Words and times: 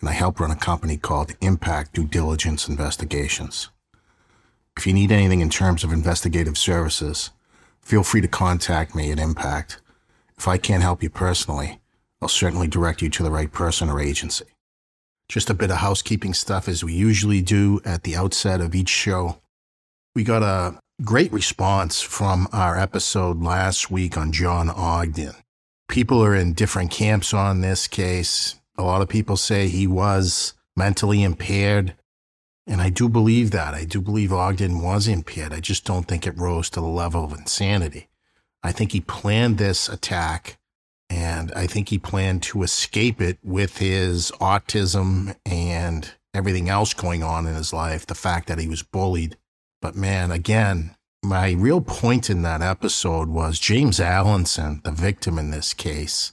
and 0.00 0.08
I 0.08 0.12
help 0.12 0.40
run 0.40 0.50
a 0.50 0.56
company 0.56 0.96
called 0.96 1.34
Impact 1.40 1.94
Due 1.94 2.06
Diligence 2.06 2.68
Investigations. 2.68 3.68
If 4.76 4.86
you 4.86 4.92
need 4.92 5.12
anything 5.12 5.40
in 5.40 5.50
terms 5.50 5.84
of 5.84 5.92
investigative 5.92 6.56
services, 6.56 7.30
feel 7.82 8.02
free 8.02 8.20
to 8.20 8.28
contact 8.28 8.94
me 8.94 9.12
at 9.12 9.18
Impact. 9.18 9.80
If 10.38 10.48
I 10.48 10.58
can't 10.58 10.82
help 10.82 11.02
you 11.02 11.10
personally, 11.10 11.80
I'll 12.22 12.28
certainly 12.28 12.68
direct 12.68 13.02
you 13.02 13.10
to 13.10 13.22
the 13.22 13.30
right 13.30 13.52
person 13.52 13.90
or 13.90 14.00
agency. 14.00 14.46
Just 15.28 15.50
a 15.50 15.54
bit 15.54 15.70
of 15.70 15.76
housekeeping 15.78 16.34
stuff 16.34 16.68
as 16.68 16.82
we 16.82 16.92
usually 16.92 17.42
do 17.42 17.80
at 17.84 18.02
the 18.02 18.16
outset 18.16 18.60
of 18.60 18.74
each 18.74 18.88
show. 18.88 19.40
We 20.14 20.24
got 20.24 20.42
a 20.42 20.78
great 21.04 21.32
response 21.32 22.00
from 22.00 22.48
our 22.52 22.78
episode 22.78 23.40
last 23.42 23.90
week 23.90 24.16
on 24.16 24.32
John 24.32 24.70
Ogden 24.70 25.34
people 25.90 26.24
are 26.24 26.36
in 26.36 26.52
different 26.52 26.90
camps 26.90 27.34
on 27.34 27.60
this 27.60 27.88
case. 27.88 28.54
A 28.76 28.82
lot 28.82 29.02
of 29.02 29.08
people 29.08 29.36
say 29.36 29.68
he 29.68 29.86
was 29.86 30.54
mentally 30.76 31.22
impaired. 31.22 31.94
And 32.66 32.80
I 32.80 32.88
do 32.90 33.08
believe 33.08 33.50
that. 33.50 33.74
I 33.74 33.84
do 33.84 34.00
believe 34.00 34.32
Ogden 34.32 34.80
was 34.80 35.08
impaired. 35.08 35.52
I 35.52 35.60
just 35.60 35.84
don't 35.84 36.06
think 36.06 36.26
it 36.26 36.38
rose 36.38 36.70
to 36.70 36.80
the 36.80 36.86
level 36.86 37.24
of 37.24 37.32
insanity. 37.32 38.08
I 38.62 38.72
think 38.72 38.92
he 38.92 39.00
planned 39.00 39.58
this 39.58 39.88
attack 39.88 40.58
and 41.08 41.50
I 41.56 41.66
think 41.66 41.88
he 41.88 41.98
planned 41.98 42.42
to 42.44 42.62
escape 42.62 43.20
it 43.20 43.38
with 43.42 43.78
his 43.78 44.30
autism 44.40 45.34
and 45.44 46.08
everything 46.32 46.68
else 46.68 46.94
going 46.94 47.22
on 47.24 47.46
in 47.46 47.54
his 47.54 47.72
life, 47.72 48.06
the 48.06 48.14
fact 48.14 48.46
that 48.46 48.60
he 48.60 48.68
was 48.68 48.82
bullied. 48.84 49.36
But 49.82 49.96
man, 49.96 50.30
again, 50.30 50.94
my 51.24 51.50
real 51.52 51.80
point 51.80 52.30
in 52.30 52.42
that 52.42 52.62
episode 52.62 53.28
was 53.28 53.58
James 53.58 53.98
Alenson, 53.98 54.82
the 54.84 54.92
victim 54.92 55.38
in 55.38 55.50
this 55.50 55.74
case, 55.74 56.32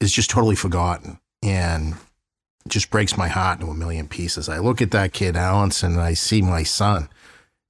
is 0.00 0.12
just 0.12 0.28
totally 0.28 0.56
forgotten 0.56 1.18
and 1.46 1.94
just 2.68 2.90
breaks 2.90 3.16
my 3.16 3.28
heart 3.28 3.60
into 3.60 3.70
a 3.70 3.74
million 3.74 4.08
pieces. 4.08 4.48
I 4.48 4.58
look 4.58 4.82
at 4.82 4.90
that 4.90 5.12
kid 5.12 5.34
Alenson 5.36 5.88
and 5.88 6.00
I 6.00 6.14
see 6.14 6.42
my 6.42 6.62
son. 6.62 7.08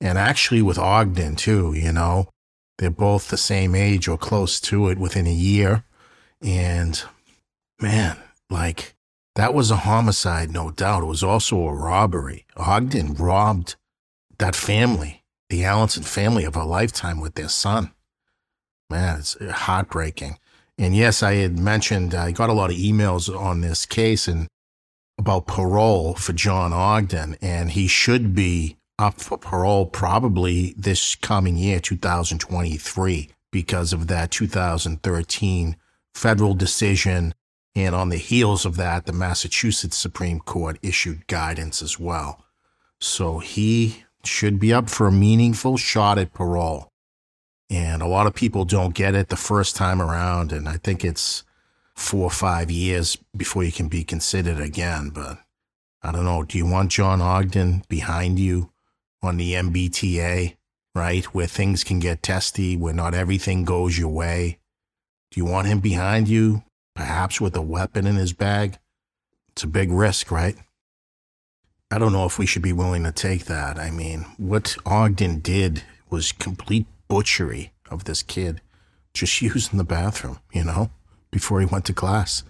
And 0.00 0.18
actually 0.18 0.62
with 0.62 0.78
Ogden 0.78 1.36
too, 1.36 1.74
you 1.74 1.92
know, 1.92 2.28
they're 2.78 2.90
both 2.90 3.28
the 3.28 3.36
same 3.36 3.74
age 3.74 4.08
or 4.08 4.18
close 4.18 4.60
to 4.62 4.88
it 4.88 4.98
within 4.98 5.26
a 5.26 5.32
year. 5.32 5.84
And 6.42 7.02
man, 7.80 8.16
like 8.50 8.94
that 9.34 9.54
was 9.54 9.70
a 9.70 9.76
homicide, 9.76 10.50
no 10.50 10.70
doubt. 10.70 11.02
It 11.02 11.06
was 11.06 11.22
also 11.22 11.60
a 11.62 11.74
robbery. 11.74 12.46
Ogden 12.56 13.14
robbed 13.14 13.76
that 14.38 14.54
family 14.54 15.22
the 15.48 15.62
Alenson 15.62 16.04
family 16.04 16.44
of 16.44 16.56
a 16.56 16.64
lifetime 16.64 17.20
with 17.20 17.34
their 17.34 17.48
son. 17.48 17.92
Man, 18.90 19.20
it's 19.20 19.36
heartbreaking. 19.40 20.38
And 20.78 20.94
yes, 20.94 21.22
I 21.22 21.34
had 21.34 21.58
mentioned 21.58 22.14
I 22.14 22.32
got 22.32 22.50
a 22.50 22.54
lot 22.54 22.70
of 22.70 22.76
emails 22.76 23.34
on 23.34 23.60
this 23.60 23.86
case 23.86 24.28
and 24.28 24.46
about 25.18 25.46
parole 25.46 26.14
for 26.14 26.32
John 26.32 26.72
Ogden, 26.72 27.36
and 27.40 27.70
he 27.70 27.86
should 27.86 28.34
be 28.34 28.76
up 28.98 29.20
for 29.20 29.38
parole 29.38 29.86
probably 29.86 30.74
this 30.76 31.14
coming 31.14 31.56
year, 31.56 31.80
2023, 31.80 33.30
because 33.50 33.92
of 33.92 34.06
that 34.08 34.30
2013 34.30 35.76
federal 36.14 36.54
decision. 36.54 37.34
And 37.74 37.94
on 37.94 38.08
the 38.08 38.16
heels 38.16 38.64
of 38.64 38.76
that, 38.76 39.06
the 39.06 39.12
Massachusetts 39.12 39.96
Supreme 39.96 40.40
Court 40.40 40.78
issued 40.82 41.26
guidance 41.26 41.82
as 41.82 41.98
well. 41.98 42.44
So 43.00 43.38
he 43.38 44.04
should 44.24 44.58
be 44.58 44.72
up 44.72 44.88
for 44.88 45.06
a 45.06 45.12
meaningful 45.12 45.76
shot 45.76 46.18
at 46.18 46.32
parole. 46.32 46.88
And 47.68 48.00
a 48.00 48.06
lot 48.06 48.26
of 48.26 48.34
people 48.34 48.64
don't 48.64 48.94
get 48.94 49.14
it 49.14 49.28
the 49.28 49.36
first 49.36 49.74
time 49.74 50.00
around. 50.00 50.52
And 50.52 50.68
I 50.68 50.76
think 50.76 51.04
it's 51.04 51.42
four 51.94 52.24
or 52.24 52.30
five 52.30 52.70
years 52.70 53.16
before 53.36 53.64
you 53.64 53.72
can 53.72 53.88
be 53.88 54.04
considered 54.04 54.60
again. 54.60 55.10
But 55.10 55.38
I 56.02 56.12
don't 56.12 56.24
know. 56.24 56.44
Do 56.44 56.58
you 56.58 56.66
want 56.66 56.92
John 56.92 57.20
Ogden 57.20 57.82
behind 57.88 58.38
you 58.38 58.70
on 59.22 59.36
the 59.36 59.54
MBTA, 59.54 60.56
right? 60.94 61.24
Where 61.26 61.46
things 61.46 61.82
can 61.82 61.98
get 61.98 62.22
testy, 62.22 62.76
where 62.76 62.94
not 62.94 63.14
everything 63.14 63.64
goes 63.64 63.98
your 63.98 64.10
way? 64.10 64.58
Do 65.32 65.40
you 65.40 65.44
want 65.44 65.66
him 65.66 65.80
behind 65.80 66.28
you, 66.28 66.62
perhaps 66.94 67.40
with 67.40 67.56
a 67.56 67.62
weapon 67.62 68.06
in 68.06 68.14
his 68.14 68.32
bag? 68.32 68.78
It's 69.50 69.64
a 69.64 69.66
big 69.66 69.90
risk, 69.90 70.30
right? 70.30 70.56
I 71.90 71.98
don't 71.98 72.12
know 72.12 72.26
if 72.26 72.38
we 72.38 72.46
should 72.46 72.62
be 72.62 72.72
willing 72.72 73.04
to 73.04 73.12
take 73.12 73.46
that. 73.46 73.78
I 73.78 73.90
mean, 73.90 74.26
what 74.36 74.76
Ogden 74.84 75.40
did 75.40 75.82
was 76.10 76.32
complete 76.32 76.86
butchery 77.08 77.72
of 77.90 78.04
this 78.04 78.22
kid 78.22 78.60
just 79.14 79.40
using 79.42 79.78
the 79.78 79.84
bathroom, 79.84 80.38
you 80.52 80.64
know, 80.64 80.90
before 81.30 81.60
he 81.60 81.66
went 81.66 81.84
to 81.86 81.92
class. 81.92 82.42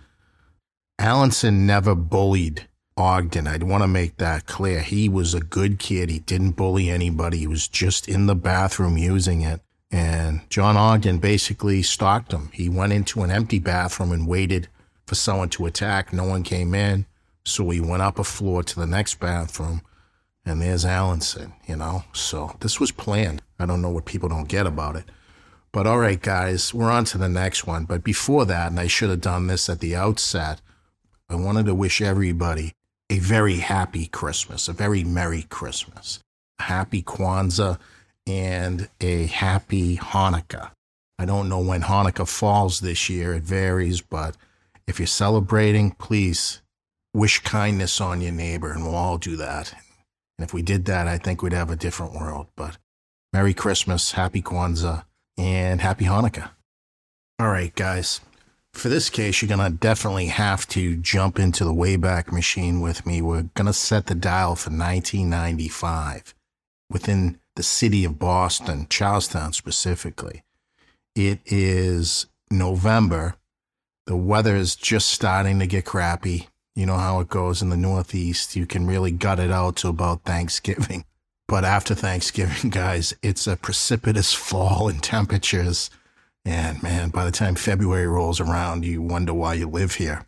Alenson 1.01 1.61
never 1.61 1.95
bullied 1.95 2.67
Ogden. 2.97 3.47
I'd 3.47 3.63
want 3.63 3.83
to 3.83 3.89
make 3.89 4.17
that 4.17 4.47
clear. 4.47 4.81
He 4.81 5.09
was 5.09 5.35
a 5.35 5.41
good 5.41 5.79
kid. 5.79 6.09
He 6.09 6.21
didn't 6.21 6.53
bully 6.53 6.89
anybody. 6.89 7.39
He 7.39 7.47
was 7.47 7.69
just 7.69 8.09
in 8.09 8.27
the 8.27 8.35
bathroom 8.35 8.97
using 8.97 9.43
it. 9.43 9.61
And 9.91 10.41
John 10.51 10.77
Ogden 10.77 11.19
basically 11.19 11.83
stalked 11.83 12.33
him. 12.33 12.51
He 12.53 12.69
went 12.69 12.93
into 12.93 13.23
an 13.23 13.31
empty 13.31 13.59
bathroom 13.59 14.13
and 14.13 14.27
waited 14.27 14.69
for 15.07 15.15
someone 15.15 15.51
to 15.51 15.67
attack. 15.67 16.13
No 16.13 16.25
one 16.25 16.43
came 16.43 16.75
in. 16.75 17.07
So 17.45 17.69
he 17.71 17.81
went 17.81 18.03
up 18.03 18.19
a 18.19 18.25
floor 18.25 18.63
to 18.65 18.81
the 18.81 18.87
next 18.87 19.21
bathroom, 19.21 19.83
and 20.47 20.63
there's 20.63 20.85
Alenson, 20.85 21.53
you 21.67 21.77
know? 21.77 22.05
So 22.13 22.57
this 22.61 22.79
was 22.81 22.93
planned. 22.93 23.43
I 23.59 23.67
don't 23.67 23.83
know 23.83 23.91
what 23.91 24.07
people 24.07 24.29
don't 24.29 24.49
get 24.49 24.67
about 24.67 24.97
it. 24.97 25.05
But 25.73 25.87
all 25.87 25.99
right, 25.99 26.23
guys, 26.23 26.73
we're 26.73 26.91
on 26.91 27.05
to 27.07 27.19
the 27.19 27.29
next 27.29 27.67
one. 27.67 27.85
But 27.85 28.03
before 28.03 28.47
that, 28.47 28.71
and 28.71 28.81
I 28.81 28.87
should 28.87 29.11
have 29.11 29.21
done 29.21 29.49
this 29.49 29.69
at 29.69 29.81
the 29.81 29.95
outset, 29.97 30.63
I 31.29 31.35
wanted 31.35 31.67
to 31.67 31.75
wish 31.75 32.01
everybody 32.01 32.73
a 33.11 33.19
very 33.19 33.57
happy 33.57 34.07
Christmas, 34.07 34.69
a 34.69 34.73
very 34.73 35.05
Merry 35.05 35.43
Christmas, 35.43 36.21
a 36.59 36.63
happy 36.65 37.03
Kwanzaa, 37.03 37.79
and 38.27 38.89
a 39.01 39.27
happy 39.27 39.97
Hanukkah. 39.97 40.71
I 41.19 41.25
don't 41.25 41.49
know 41.49 41.61
when 41.61 41.83
Hanukkah 41.83 42.29
falls 42.29 42.81
this 42.81 43.09
year, 43.09 43.35
it 43.35 43.43
varies, 43.43 44.01
but 44.01 44.37
if 44.87 44.99
you're 44.99 45.07
celebrating, 45.07 45.93
please 45.93 46.63
wish 47.15 47.41
kindness 47.41 48.01
on 48.01 48.21
your 48.21 48.33
neighbor, 48.33 48.71
and 48.71 48.85
we'll 48.85 48.95
all 48.95 49.19
do 49.19 49.37
that. 49.37 49.75
And 50.39 50.47
if 50.47 50.53
we 50.53 50.63
did 50.63 50.85
that, 50.87 51.09
I 51.09 51.19
think 51.19 51.43
we'd 51.43 51.53
have 51.53 51.71
a 51.71 51.77
different 51.77 52.15
world. 52.15 52.47
But 52.57 52.79
Merry 53.33 53.55
Christmas, 53.55 54.13
Happy 54.13 54.43
Kwanzaa, 54.43 55.05
and 55.39 55.81
Happy 55.81 56.05
Hanukkah. 56.05 56.51
All 57.39 57.49
right, 57.49 57.75
guys. 57.75 58.21
For 58.73 58.89
this 58.91 59.09
case, 59.09 59.41
you're 59.41 59.49
going 59.49 59.73
to 59.73 59.77
definitely 59.77 60.27
have 60.27 60.67
to 60.69 60.97
jump 60.97 61.39
into 61.39 61.65
the 61.65 61.73
Wayback 61.73 62.31
Machine 62.31 62.83
with 62.83 63.07
me. 63.07 63.23
We're 63.23 63.49
going 63.55 63.67
to 63.67 63.73
set 63.73 64.07
the 64.07 64.15
dial 64.15 64.55
for 64.55 64.71
1995 64.71 66.35
within 66.91 67.39
the 67.55 67.63
city 67.63 68.05
of 68.05 68.19
Boston, 68.19 68.87
Charlestown 68.91 69.55
specifically. 69.55 70.45
It 71.15 71.41
is 71.47 72.27
November. 72.51 73.37
The 74.07 74.17
weather 74.17 74.55
is 74.55 74.77
just 74.77 75.11
starting 75.11 75.59
to 75.59 75.67
get 75.67 75.87
crappy. 75.87 76.49
You 76.77 76.85
know 76.85 76.99
how 76.99 77.21
it 77.21 77.29
goes 77.29 77.63
in 77.63 77.71
the 77.71 77.77
Northeast. 77.77 78.55
You 78.55 78.67
can 78.67 78.87
really 78.87 79.11
gut 79.11 79.41
it 79.41 79.51
out 79.51 79.77
to 79.77 79.89
about 79.89 80.23
Thanksgiving. 80.23 81.05
But 81.49 81.65
after 81.65 81.95
Thanksgiving, 81.95 82.71
guys, 82.71 83.15
it's 83.23 83.47
a 83.47 83.57
precipitous 83.57 84.35
fall 84.35 84.89
in 84.89 84.99
temperatures. 84.99 85.91
And 86.45 86.83
man, 86.83 87.11
by 87.11 87.25
the 87.25 87.31
time 87.31 87.55
February 87.55 88.09
rolls 88.09 88.41
around, 88.41 88.85
you 88.85 89.01
wonder 89.01 89.33
why 89.33 89.55
you 89.55 89.69
live 89.69 89.95
here. 89.95 90.27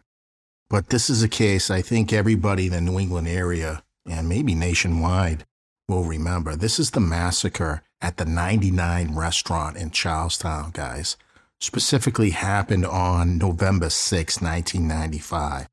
But 0.71 0.91
this 0.91 1.11
is 1.11 1.21
a 1.21 1.29
case 1.29 1.73
I 1.73 1.83
think 1.83 2.13
everybody 2.13 2.67
in 2.67 2.73
the 2.73 2.81
New 2.81 3.01
England 3.01 3.27
area 3.27 3.83
and 4.09 4.29
maybe 4.29 4.55
nationwide 4.55 5.45
will 5.89 6.05
remember. 6.05 6.55
This 6.55 6.79
is 6.79 6.93
the 6.93 7.01
massacre 7.01 7.83
at 8.01 8.17
the 8.17 8.25
99 8.25 9.17
restaurant 9.17 9.77
in 9.77 9.91
Charlestown, 9.91 10.71
guys. 10.73 11.17
Specifically 11.61 12.31
happened 12.31 12.87
on 12.87 13.39
November 13.39 13.91
6, 13.91 14.41
1995 14.41 15.67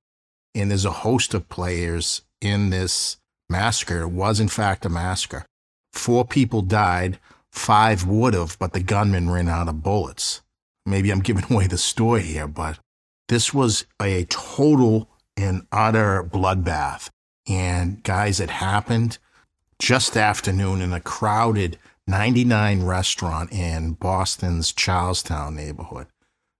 and 0.56 0.72
there's 0.72 0.86
a 0.86 0.92
host 0.92 1.34
of 1.34 1.50
players 1.50 2.22
in 2.42 2.69
this 2.69 3.18
massacre. 3.50 4.02
It 4.02 4.10
was, 4.10 4.40
in 4.40 4.48
fact, 4.48 4.86
a 4.86 4.90
massacre. 4.90 5.46
Four 5.94 6.25
people 6.25 6.62
died, 6.62 7.19
five 7.52 8.06
would 8.07 8.34
have, 8.34 8.57
but 8.57 8.74
the 8.74 8.81
gunman 8.81 9.30
ran 9.30 9.50
out 9.50 9.68
of 9.68 9.84
bullets. 9.84 10.42
Maybe 10.86 11.12
I'm 11.12 11.19
giving 11.22 11.52
away 11.52 11.68
the 11.68 11.78
story 11.78 12.24
here, 12.24 12.48
but 12.48 12.80
this 13.28 13.54
was 13.54 13.86
a 14.02 14.25
total 14.25 15.10
and 15.36 15.68
utter 15.72 16.24
bloodbath. 16.24 17.10
And 17.48 18.01
guys, 18.04 18.40
it 18.40 18.50
happened 18.50 19.18
just 19.78 20.16
afternoon 20.16 20.81
in 20.81 20.94
a 20.94 21.01
crowded 21.01 21.78
99 22.08 22.84
restaurant 22.84 23.51
in 23.51 23.94
Boston's 23.94 24.72
Charlestown 24.72 25.56
neighborhood. 25.56 26.08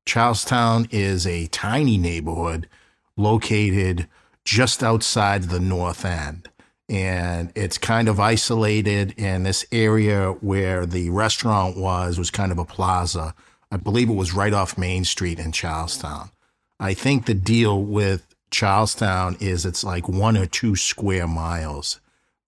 Charlestown 0.06 0.88
is 0.92 1.26
a 1.26 1.48
tiny 1.48 1.98
neighborhood 1.98 2.68
located 3.18 4.08
just 4.44 4.84
outside 4.84 5.44
the 5.44 5.60
North 5.60 6.06
End. 6.06 6.50
And 6.88 7.52
it's 7.56 7.80
kind 7.80 8.08
of 8.08 8.20
isolated 8.20 9.14
in 9.18 9.44
this 9.44 9.66
area 9.72 10.32
where 10.42 10.86
the 10.86 11.10
restaurant 11.10 11.78
was, 11.78 12.20
was 12.20 12.30
kind 12.30 12.52
of 12.52 12.60
a 12.60 12.66
plaza. 12.66 13.34
I 13.72 13.78
believe 13.78 14.10
it 14.10 14.14
was 14.14 14.34
right 14.34 14.54
off 14.54 14.78
Main 14.78 15.04
Street 15.04 15.40
in 15.40 15.52
Charlestown. 15.52 16.30
I 16.80 16.94
think 16.94 17.26
the 17.26 17.34
deal 17.34 17.82
with 17.82 18.36
Charlestown 18.52 19.38
is 19.40 19.66
it's 19.66 19.84
like 19.84 20.08
one 20.08 20.38
or 20.38 20.46
two 20.46 20.76
square 20.76 21.28
miles, 21.28 22.00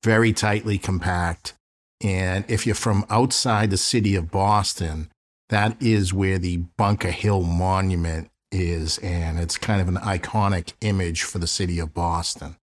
very 0.04 0.34
tightly 0.34 0.78
compact. 0.78 1.54
And 2.02 2.46
if 2.48 2.66
you're 2.66 2.76
from 2.76 3.06
outside 3.10 3.72
the 3.72 3.78
city 3.78 4.16
of 4.16 4.30
Boston, 4.30 5.10
that 5.50 5.82
is 5.82 6.14
where 6.14 6.38
the 6.38 6.58
Bunker 6.58 7.12
Hill 7.12 7.42
Monument 7.42 8.30
is. 8.58 8.98
And 9.00 9.40
it's 9.40 9.58
kind 9.58 9.82
of 9.82 9.88
an 9.88 9.98
iconic 9.98 10.74
image 10.82 11.24
for 11.24 11.40
the 11.40 11.48
city 11.48 11.80
of 11.80 11.94
Boston. 11.94 12.58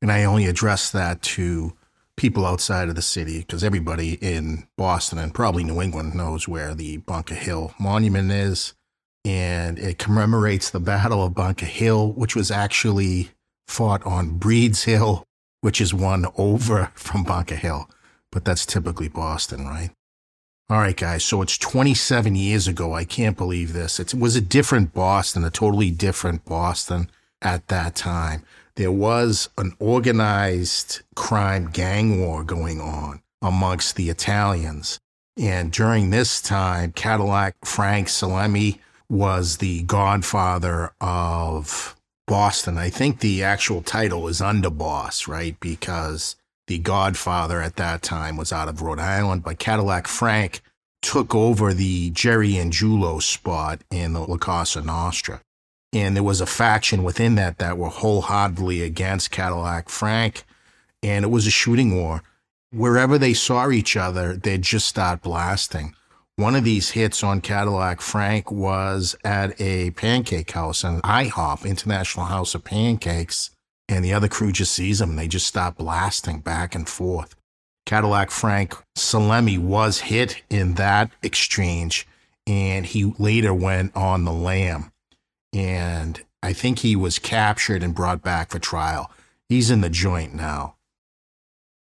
And 0.00 0.10
I 0.10 0.24
only 0.24 0.46
address 0.46 0.90
that 0.90 1.22
to 1.22 1.74
people 2.16 2.44
outside 2.44 2.88
of 2.88 2.94
the 2.94 3.02
city 3.02 3.40
because 3.40 3.64
everybody 3.64 4.14
in 4.14 4.66
Boston 4.76 5.18
and 5.18 5.34
probably 5.34 5.64
New 5.64 5.80
England 5.80 6.14
knows 6.14 6.46
where 6.46 6.74
the 6.74 6.98
Bunker 6.98 7.34
Hill 7.34 7.72
Monument 7.78 8.30
is. 8.30 8.74
And 9.24 9.78
it 9.78 9.98
commemorates 9.98 10.70
the 10.70 10.80
Battle 10.80 11.24
of 11.24 11.34
Bunker 11.34 11.66
Hill, 11.66 12.12
which 12.12 12.34
was 12.34 12.50
actually 12.50 13.30
fought 13.68 14.04
on 14.04 14.38
Breed's 14.38 14.82
Hill, 14.82 15.24
which 15.60 15.80
is 15.80 15.94
one 15.94 16.26
over 16.36 16.90
from 16.94 17.22
Bunker 17.22 17.54
Hill. 17.54 17.88
But 18.30 18.44
that's 18.44 18.66
typically 18.66 19.08
Boston, 19.08 19.66
right? 19.66 19.90
All 20.72 20.78
right, 20.78 20.96
guys. 20.96 21.22
So 21.22 21.42
it's 21.42 21.58
27 21.58 22.34
years 22.34 22.66
ago. 22.66 22.94
I 22.94 23.04
can't 23.04 23.36
believe 23.36 23.74
this. 23.74 24.00
It 24.00 24.14
was 24.14 24.36
a 24.36 24.40
different 24.40 24.94
Boston, 24.94 25.44
a 25.44 25.50
totally 25.50 25.90
different 25.90 26.46
Boston 26.46 27.10
at 27.42 27.68
that 27.68 27.94
time. 27.94 28.42
There 28.76 28.90
was 28.90 29.50
an 29.58 29.74
organized 29.78 31.02
crime 31.14 31.68
gang 31.68 32.18
war 32.22 32.42
going 32.42 32.80
on 32.80 33.20
amongst 33.42 33.96
the 33.96 34.08
Italians. 34.08 34.98
And 35.36 35.70
during 35.70 36.08
this 36.08 36.40
time, 36.40 36.92
Cadillac 36.92 37.54
Frank 37.66 38.08
Salemme 38.08 38.78
was 39.10 39.58
the 39.58 39.82
godfather 39.82 40.92
of 41.02 41.94
Boston. 42.26 42.78
I 42.78 42.88
think 42.88 43.20
the 43.20 43.42
actual 43.42 43.82
title 43.82 44.26
is 44.26 44.40
underboss, 44.40 45.28
right? 45.28 45.54
Because 45.60 46.34
the 46.66 46.78
godfather 46.78 47.60
at 47.60 47.76
that 47.76 48.02
time 48.02 48.36
was 48.36 48.52
out 48.52 48.68
of 48.68 48.82
Rhode 48.82 49.00
Island, 49.00 49.42
but 49.42 49.58
Cadillac 49.58 50.06
Frank 50.06 50.62
took 51.02 51.34
over 51.34 51.74
the 51.74 52.10
Jerry 52.10 52.52
Angiulo 52.52 53.20
spot 53.20 53.82
in 53.90 54.12
the 54.12 54.20
La 54.20 54.36
Cosa 54.36 54.80
Nostra. 54.80 55.40
And 55.92 56.16
there 56.16 56.22
was 56.22 56.40
a 56.40 56.46
faction 56.46 57.02
within 57.02 57.34
that 57.34 57.58
that 57.58 57.76
were 57.76 57.88
wholeheartedly 57.88 58.82
against 58.82 59.30
Cadillac 59.30 59.88
Frank. 59.88 60.44
And 61.02 61.24
it 61.24 61.28
was 61.28 61.46
a 61.46 61.50
shooting 61.50 61.96
war. 61.96 62.22
Wherever 62.70 63.18
they 63.18 63.34
saw 63.34 63.70
each 63.70 63.96
other, 63.96 64.34
they'd 64.34 64.62
just 64.62 64.88
start 64.88 65.20
blasting. 65.22 65.94
One 66.36 66.54
of 66.54 66.64
these 66.64 66.92
hits 66.92 67.22
on 67.22 67.42
Cadillac 67.42 68.00
Frank 68.00 68.50
was 68.50 69.14
at 69.22 69.60
a 69.60 69.90
pancake 69.90 70.50
house, 70.52 70.82
an 70.82 71.02
IHOP, 71.02 71.66
International 71.66 72.26
House 72.26 72.54
of 72.54 72.64
Pancakes. 72.64 73.50
And 73.88 74.04
the 74.04 74.12
other 74.12 74.28
crew 74.28 74.52
just 74.52 74.72
sees 74.72 74.98
them. 74.98 75.16
They 75.16 75.28
just 75.28 75.46
start 75.46 75.76
blasting 75.76 76.40
back 76.40 76.74
and 76.74 76.88
forth. 76.88 77.34
Cadillac 77.84 78.30
Frank 78.30 78.76
Salemme 78.96 79.58
was 79.58 80.00
hit 80.00 80.42
in 80.48 80.74
that 80.74 81.10
exchange, 81.22 82.06
and 82.46 82.86
he 82.86 83.12
later 83.18 83.52
went 83.52 83.94
on 83.96 84.24
the 84.24 84.32
lam. 84.32 84.92
And 85.52 86.22
I 86.42 86.52
think 86.52 86.78
he 86.78 86.96
was 86.96 87.18
captured 87.18 87.82
and 87.82 87.94
brought 87.94 88.22
back 88.22 88.50
for 88.50 88.58
trial. 88.58 89.10
He's 89.48 89.70
in 89.70 89.80
the 89.80 89.90
joint 89.90 90.34
now. 90.34 90.76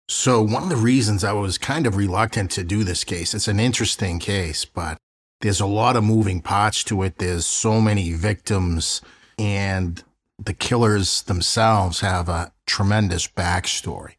So, 0.08 0.40
one 0.40 0.62
of 0.62 0.68
the 0.70 0.76
reasons 0.76 1.22
I 1.22 1.32
was 1.32 1.58
kind 1.58 1.86
of 1.86 1.96
reluctant 1.96 2.50
to 2.52 2.64
do 2.64 2.82
this 2.82 3.04
case, 3.04 3.34
it's 3.34 3.46
an 3.46 3.60
interesting 3.60 4.18
case, 4.18 4.64
but 4.64 4.96
there's 5.42 5.60
a 5.60 5.66
lot 5.66 5.96
of 5.96 6.04
moving 6.04 6.40
parts 6.40 6.82
to 6.84 7.02
it. 7.02 7.18
There's 7.18 7.44
so 7.44 7.80
many 7.80 8.12
victims, 8.12 9.02
and 9.38 10.02
the 10.38 10.54
killers 10.54 11.22
themselves 11.22 12.00
have 12.00 12.28
a 12.28 12.52
tremendous 12.66 13.26
backstory. 13.26 14.14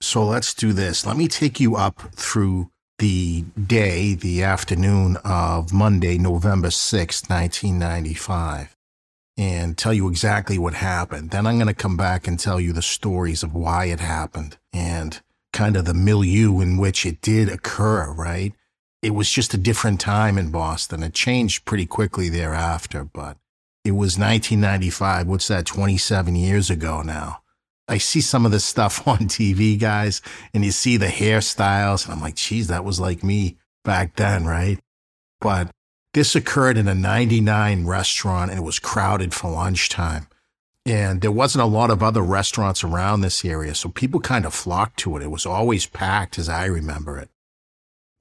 So, 0.00 0.24
let's 0.24 0.54
do 0.54 0.72
this. 0.72 1.04
Let 1.06 1.16
me 1.16 1.28
take 1.28 1.58
you 1.58 1.76
up 1.76 2.00
through 2.12 2.70
the 2.98 3.42
day, 3.66 4.14
the 4.14 4.42
afternoon 4.42 5.16
of 5.24 5.72
Monday, 5.72 6.18
November 6.18 6.68
6th, 6.68 7.28
1995 7.30 8.76
and 9.38 9.78
tell 9.78 9.94
you 9.94 10.08
exactly 10.08 10.58
what 10.58 10.74
happened. 10.74 11.30
Then 11.30 11.46
I'm 11.46 11.56
going 11.58 11.68
to 11.68 11.74
come 11.74 11.96
back 11.96 12.26
and 12.26 12.38
tell 12.38 12.60
you 12.60 12.72
the 12.72 12.82
stories 12.82 13.44
of 13.44 13.54
why 13.54 13.84
it 13.84 14.00
happened 14.00 14.58
and 14.72 15.22
kind 15.52 15.76
of 15.76 15.84
the 15.84 15.94
milieu 15.94 16.60
in 16.60 16.76
which 16.76 17.06
it 17.06 17.22
did 17.22 17.48
occur, 17.48 18.12
right? 18.12 18.52
It 19.00 19.14
was 19.14 19.30
just 19.30 19.54
a 19.54 19.58
different 19.58 20.00
time 20.00 20.38
in 20.38 20.50
Boston. 20.50 21.04
It 21.04 21.14
changed 21.14 21.64
pretty 21.64 21.86
quickly 21.86 22.28
thereafter, 22.28 23.04
but 23.04 23.36
it 23.84 23.92
was 23.92 24.18
1995. 24.18 25.26
What's 25.26 25.48
that, 25.48 25.66
27 25.66 26.36
years 26.36 26.70
ago 26.70 27.02
now? 27.02 27.42
I 27.88 27.98
see 27.98 28.20
some 28.20 28.44
of 28.44 28.52
this 28.52 28.64
stuff 28.64 29.06
on 29.08 29.20
TV, 29.20 29.78
guys, 29.78 30.20
and 30.52 30.64
you 30.64 30.70
see 30.70 30.96
the 30.96 31.06
hairstyles, 31.06 32.04
and 32.04 32.14
I'm 32.14 32.20
like, 32.20 32.36
geez, 32.36 32.68
that 32.68 32.84
was 32.84 33.00
like 33.00 33.24
me 33.24 33.56
back 33.84 34.16
then, 34.16 34.44
right? 34.44 34.78
But 35.40 35.70
this 36.14 36.34
occurred 36.34 36.76
in 36.76 36.88
a 36.88 36.94
99 36.94 37.86
restaurant 37.86 38.50
and 38.50 38.60
it 38.60 38.64
was 38.64 38.78
crowded 38.78 39.34
for 39.34 39.50
lunchtime. 39.50 40.26
And 40.84 41.20
there 41.20 41.32
wasn't 41.32 41.62
a 41.62 41.66
lot 41.66 41.90
of 41.90 42.02
other 42.02 42.22
restaurants 42.22 42.82
around 42.82 43.20
this 43.20 43.44
area, 43.44 43.74
so 43.74 43.90
people 43.90 44.20
kind 44.20 44.46
of 44.46 44.54
flocked 44.54 44.98
to 45.00 45.16
it. 45.16 45.22
It 45.22 45.30
was 45.30 45.44
always 45.44 45.86
packed 45.86 46.38
as 46.38 46.48
I 46.48 46.64
remember 46.64 47.18
it. 47.18 47.28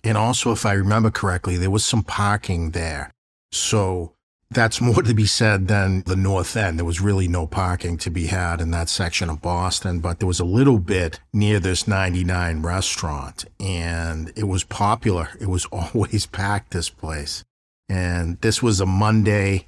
And 0.03 0.17
also, 0.17 0.51
if 0.51 0.65
I 0.65 0.73
remember 0.73 1.09
correctly, 1.09 1.57
there 1.57 1.71
was 1.71 1.85
some 1.85 2.03
parking 2.03 2.71
there. 2.71 3.11
So 3.51 4.13
that's 4.49 4.79
more 4.79 5.03
to 5.03 5.13
be 5.13 5.25
said 5.25 5.67
than 5.67 6.03
the 6.03 6.15
North 6.15 6.55
End. 6.55 6.77
There 6.77 6.85
was 6.85 7.01
really 7.01 7.27
no 7.27 7.47
parking 7.47 7.97
to 7.97 8.09
be 8.09 8.27
had 8.27 8.61
in 8.61 8.71
that 8.71 8.89
section 8.89 9.29
of 9.29 9.41
Boston, 9.41 9.99
but 9.99 10.19
there 10.19 10.27
was 10.27 10.39
a 10.39 10.45
little 10.45 10.79
bit 10.79 11.19
near 11.33 11.59
this 11.59 11.87
99 11.87 12.61
restaurant, 12.61 13.45
and 13.59 14.31
it 14.35 14.45
was 14.45 14.63
popular. 14.63 15.29
It 15.39 15.47
was 15.47 15.65
always 15.71 16.25
packed, 16.25 16.71
this 16.71 16.89
place. 16.89 17.43
And 17.89 18.39
this 18.41 18.63
was 18.63 18.79
a 18.79 18.85
Monday 18.85 19.65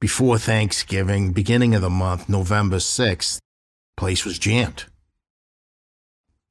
before 0.00 0.38
Thanksgiving, 0.38 1.32
beginning 1.32 1.74
of 1.74 1.82
the 1.82 1.90
month, 1.90 2.28
November 2.28 2.76
6th. 2.76 3.38
Place 3.96 4.24
was 4.24 4.38
jammed. 4.38 4.84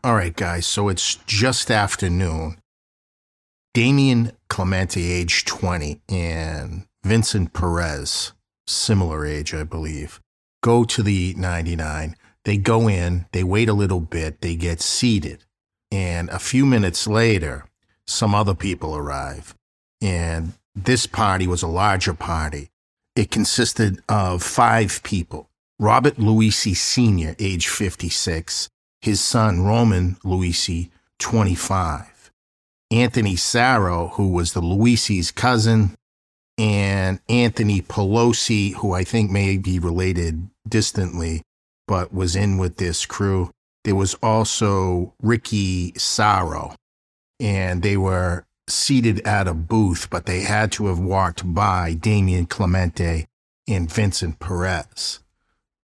All 0.03 0.15
right, 0.15 0.35
guys, 0.35 0.67
so 0.67 0.89
it's 0.89 1.15
just 1.27 1.71
afternoon. 1.71 2.57
Damien 3.73 4.31
Clemente, 4.49 5.11
age 5.11 5.45
20, 5.45 6.01
and 6.09 6.85
Vincent 7.03 7.51
Perez, 7.51 8.31
similar 8.65 9.25
age, 9.25 9.53
I 9.53 9.63
believe, 9.63 10.21
go 10.61 10.85
to 10.85 11.03
the 11.03 11.33
99. 11.37 12.15
They 12.45 12.57
go 12.57 12.87
in, 12.87 13.25
they 13.33 13.43
wait 13.43 13.67
a 13.67 13.73
little 13.73 13.99
bit, 13.99 14.41
they 14.41 14.55
get 14.55 14.81
seated. 14.81 15.43
And 15.91 16.29
a 16.29 16.39
few 16.39 16.65
minutes 16.65 17.05
later, 17.05 17.65
some 18.07 18.33
other 18.33 18.55
people 18.55 18.95
arrive. 18.95 19.53
And 20.01 20.53
this 20.75 21.05
party 21.05 21.45
was 21.45 21.61
a 21.61 21.67
larger 21.67 22.13
party. 22.13 22.69
It 23.15 23.31
consisted 23.31 24.01
of 24.09 24.41
five 24.41 25.01
people 25.03 25.49
Robert 25.79 26.15
Luisi 26.15 26.75
Sr., 26.75 27.35
age 27.39 27.67
56, 27.67 28.69
his 29.01 29.19
son 29.19 29.63
Roman 29.63 30.15
Luisi, 30.23 30.89
25, 31.19 32.31
Anthony 32.91 33.35
Sarro, 33.35 34.09
who 34.09 34.29
was 34.29 34.53
the 34.53 34.61
Luisi's 34.61 35.31
cousin, 35.31 35.95
and 36.57 37.19
Anthony 37.29 37.81
Pelosi, 37.81 38.73
who 38.75 38.93
I 38.93 39.03
think 39.03 39.31
may 39.31 39.57
be 39.57 39.79
related 39.79 40.49
distantly, 40.67 41.41
but 41.87 42.13
was 42.13 42.35
in 42.35 42.57
with 42.57 42.77
this 42.77 43.05
crew. 43.05 43.51
There 43.83 43.95
was 43.95 44.13
also 44.15 45.13
Ricky 45.21 45.93
Sarro, 45.97 46.75
and 47.39 47.83
they 47.83 47.97
were 47.97 48.45
seated 48.67 49.19
at 49.27 49.47
a 49.47 49.53
booth, 49.53 50.09
but 50.09 50.25
they 50.25 50.41
had 50.41 50.71
to 50.73 50.87
have 50.87 50.99
walked 50.99 51.53
by 51.53 51.93
Damian 51.93 52.45
Clemente 52.45 53.25
and 53.67 53.91
Vincent 53.91 54.39
Perez. 54.39 55.19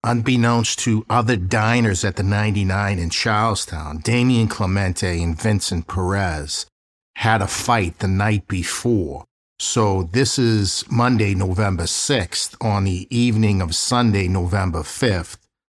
Unbeknownst 0.04 0.80
to 0.80 1.06
other 1.10 1.36
diners 1.36 2.06
at 2.06 2.16
the 2.16 2.24
99 2.24 3.00
in 3.00 3.10
Charlestown, 3.10 3.98
Damian 3.98 4.48
Clemente 4.48 5.22
and 5.22 5.40
Vincent 5.40 5.88
Perez 5.88 6.68
had 7.16 7.42
a 7.42 7.48
fight 7.48 8.00
the 8.00 8.08
night 8.08 8.48
before. 8.48 9.26
So 9.60 10.04
this 10.04 10.38
is 10.38 10.84
Monday, 10.90 11.34
November 11.34 11.86
6th. 11.86 12.56
On 12.64 12.84
the 12.84 13.08
evening 13.10 13.60
of 13.60 13.74
Sunday, 13.74 14.28
November 14.28 14.82
5th, 14.82 15.38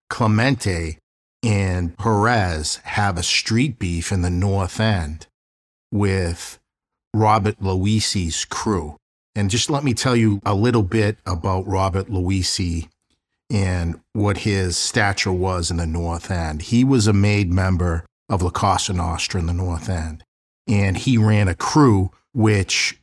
Clemente 0.10 0.98
and 1.44 1.98
Perez 1.98 2.82
have 2.84 3.18
a 3.18 3.24
street 3.24 3.80
beef 3.80 4.12
in 4.12 4.22
the 4.22 4.30
North 4.30 4.82
End 4.82 5.28
with 5.94 6.60
Robert 7.14 7.58
Luisi's 7.62 8.44
crew. 8.44 8.98
And 9.34 9.50
just 9.50 9.70
let 9.70 9.86
me 9.86 9.94
tell 9.94 10.16
you 10.16 10.42
a 10.46 10.54
little 10.54 10.84
bit 10.84 11.18
about 11.26 11.66
Robert 11.66 12.08
Luisi 12.10 12.90
and 13.50 14.02
what 14.12 14.40
his 14.40 14.78
stature 14.78 15.32
was 15.32 15.72
in 15.72 15.78
the 15.78 15.88
North 15.88 16.30
End. 16.30 16.64
He 16.64 16.84
was 16.84 17.08
a 17.08 17.14
made 17.14 17.54
member 17.54 18.06
of 18.28 18.42
La 18.42 18.50
Cosa 18.50 18.92
Nostra 18.92 19.40
in 19.40 19.46
the 19.46 19.54
North 19.54 19.88
End, 19.88 20.26
and 20.68 20.98
he 20.98 21.18
ran 21.18 21.48
a 21.48 21.56
crew 21.56 22.12
which 22.34 23.00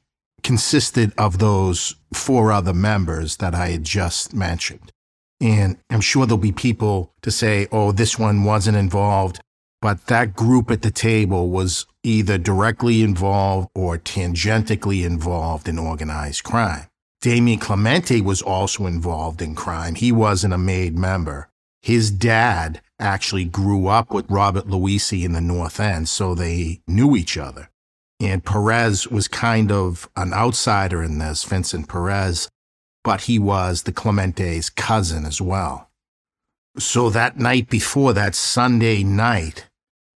consisted 0.46 1.12
of 1.18 1.38
those 1.38 1.96
four 2.14 2.52
other 2.52 2.72
members 2.72 3.38
that 3.38 3.52
I 3.52 3.70
had 3.70 3.82
just 3.82 4.32
mentioned. 4.32 4.92
And 5.40 5.76
I'm 5.90 6.00
sure 6.00 6.24
there'll 6.24 6.38
be 6.38 6.52
people 6.52 7.12
to 7.22 7.32
say, 7.32 7.66
oh, 7.72 7.90
this 7.90 8.16
one 8.16 8.44
wasn't 8.44 8.76
involved. 8.76 9.40
But 9.82 10.06
that 10.06 10.36
group 10.36 10.70
at 10.70 10.82
the 10.82 10.92
table 10.92 11.50
was 11.50 11.84
either 12.04 12.38
directly 12.38 13.02
involved 13.02 13.70
or 13.74 13.98
tangentially 13.98 15.04
involved 15.04 15.66
in 15.66 15.80
organized 15.80 16.44
crime. 16.44 16.86
Damien 17.20 17.58
Clemente 17.58 18.20
was 18.20 18.40
also 18.40 18.86
involved 18.86 19.42
in 19.42 19.56
crime. 19.56 19.96
He 19.96 20.12
wasn't 20.12 20.54
a 20.54 20.58
made 20.58 20.96
member. 20.96 21.48
His 21.82 22.12
dad 22.12 22.80
actually 23.00 23.46
grew 23.46 23.88
up 23.88 24.12
with 24.12 24.30
Robert 24.30 24.68
Luisi 24.68 25.24
in 25.24 25.32
the 25.32 25.40
North 25.40 25.80
End, 25.80 26.08
so 26.08 26.36
they 26.36 26.82
knew 26.86 27.16
each 27.16 27.36
other. 27.36 27.68
And 28.18 28.44
Perez 28.44 29.08
was 29.08 29.28
kind 29.28 29.70
of 29.70 30.08
an 30.16 30.32
outsider 30.32 31.02
in 31.02 31.18
this, 31.18 31.44
Vincent 31.44 31.88
Perez, 31.88 32.48
but 33.04 33.22
he 33.22 33.38
was 33.38 33.82
the 33.82 33.92
Clemente's 33.92 34.70
cousin 34.70 35.26
as 35.26 35.40
well. 35.40 35.90
So 36.78 37.10
that 37.10 37.38
night 37.38 37.68
before, 37.68 38.12
that 38.14 38.34
Sunday 38.34 39.02
night, 39.02 39.68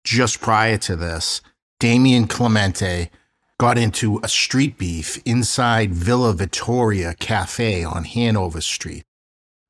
just 0.04 0.42
prior 0.42 0.78
to 0.80 0.96
this, 0.96 1.42
Damien 1.80 2.28
Clemente 2.28 3.10
got 3.58 3.78
into 3.78 4.20
a 4.24 4.28
street 4.30 4.78
beef 4.78 5.22
inside 5.26 5.94
Villa 5.94 6.34
Vittoria 6.34 7.14
Cafe 7.16 7.84
on 7.84 8.06
Hanover 8.06 8.62
Street. 8.62 9.04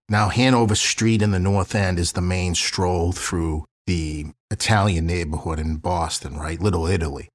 Now, 0.08 0.30
Hanover 0.30 0.76
Street 0.76 1.22
in 1.22 1.32
the 1.32 1.40
North 1.40 1.76
End 1.76 2.00
is 2.00 2.14
the 2.14 2.22
main 2.22 2.56
stroll 2.56 3.12
through 3.12 3.66
the 3.86 4.28
Italian 4.50 5.06
neighborhood 5.06 5.60
in 5.60 5.78
Boston, 5.78 6.38
right? 6.38 6.60
Little 6.60 6.88
Italy. 6.88 7.30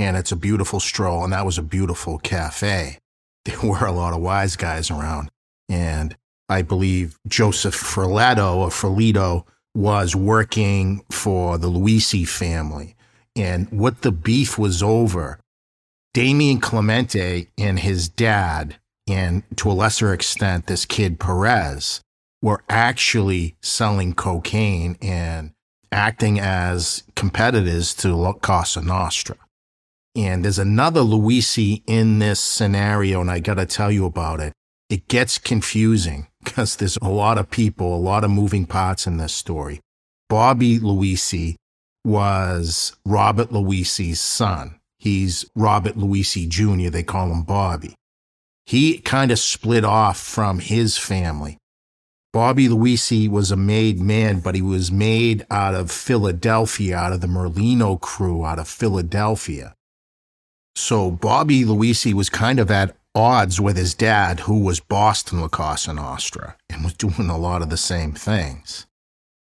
And 0.00 0.16
it's 0.16 0.32
a 0.32 0.36
beautiful 0.36 0.80
stroll, 0.80 1.24
and 1.24 1.32
that 1.34 1.44
was 1.44 1.58
a 1.58 1.62
beautiful 1.62 2.18
cafe. 2.18 2.98
There 3.46 3.58
were 3.62 3.86
a 3.86 3.92
lot 3.92 4.12
of 4.12 4.20
wise 4.20 4.54
guys 4.54 4.90
around. 4.90 5.30
And 5.68 6.14
I 6.50 6.60
believe 6.60 7.18
Joseph 7.26 7.74
Ferletto 7.74 8.56
or 8.56 8.68
Ferlito 8.68 9.46
was 9.74 10.14
working 10.14 11.02
for 11.10 11.56
the 11.56 11.70
Luisi 11.70 12.28
family. 12.28 12.96
And 13.34 13.70
what 13.70 14.02
the 14.02 14.12
beef 14.12 14.58
was 14.58 14.82
over, 14.82 15.40
Damien 16.12 16.60
Clemente 16.60 17.48
and 17.56 17.78
his 17.78 18.08
dad, 18.10 18.76
and 19.08 19.42
to 19.56 19.70
a 19.70 19.72
lesser 19.72 20.12
extent, 20.12 20.66
this 20.66 20.84
kid 20.84 21.18
Perez, 21.18 22.02
were 22.42 22.62
actually 22.68 23.56
selling 23.62 24.12
cocaine 24.12 24.98
and 25.00 25.52
acting 25.90 26.38
as 26.38 27.04
competitors 27.16 27.94
to 27.94 28.14
La 28.14 28.34
Cosa 28.34 28.82
Nostra. 28.82 29.36
And 30.16 30.44
there's 30.44 30.58
another 30.58 31.00
Luisi 31.00 31.82
in 31.86 32.18
this 32.18 32.40
scenario, 32.40 33.20
and 33.20 33.30
I 33.30 33.38
got 33.38 33.54
to 33.54 33.66
tell 33.66 33.92
you 33.92 34.06
about 34.06 34.40
it. 34.40 34.52
It 34.88 35.06
gets 35.06 35.38
confusing 35.38 36.26
because 36.42 36.76
there's 36.76 36.98
a 37.00 37.08
lot 37.08 37.38
of 37.38 37.50
people, 37.50 37.94
a 37.94 37.96
lot 37.96 38.24
of 38.24 38.30
moving 38.30 38.66
parts 38.66 39.06
in 39.06 39.18
this 39.18 39.32
story. 39.32 39.80
Bobby 40.28 40.78
Luisi 40.80 41.54
was 42.04 42.96
Robert 43.04 43.50
Luisi's 43.50 44.20
son. 44.20 44.80
He's 44.98 45.44
Robert 45.54 45.96
Luisi 45.96 46.48
Jr., 46.48 46.90
they 46.90 47.02
call 47.02 47.30
him 47.30 47.42
Bobby. 47.42 47.94
He 48.66 48.98
kind 48.98 49.30
of 49.30 49.38
split 49.38 49.84
off 49.84 50.18
from 50.18 50.58
his 50.58 50.98
family. 50.98 51.56
Bobby 52.32 52.68
Luisi 52.68 53.28
was 53.28 53.50
a 53.50 53.56
made 53.56 54.00
man, 54.00 54.40
but 54.40 54.54
he 54.54 54.62
was 54.62 54.92
made 54.92 55.44
out 55.50 55.74
of 55.74 55.90
Philadelphia, 55.90 56.96
out 56.96 57.12
of 57.12 57.20
the 57.20 57.26
Merlino 57.26 58.00
crew 58.00 58.44
out 58.44 58.58
of 58.58 58.68
Philadelphia. 58.68 59.74
So 60.80 61.10
Bobby 61.10 61.62
Luisi 61.64 62.14
was 62.14 62.30
kind 62.30 62.58
of 62.58 62.70
at 62.70 62.96
odds 63.14 63.60
with 63.60 63.76
his 63.76 63.92
dad, 63.92 64.40
who 64.40 64.60
was 64.60 64.80
Boston 64.80 65.40
La 65.40 65.76
and 65.86 65.96
Nostra 65.96 66.56
and 66.70 66.82
was 66.82 66.94
doing 66.96 67.28
a 67.28 67.36
lot 67.36 67.60
of 67.60 67.68
the 67.68 67.76
same 67.76 68.12
things. 68.12 68.86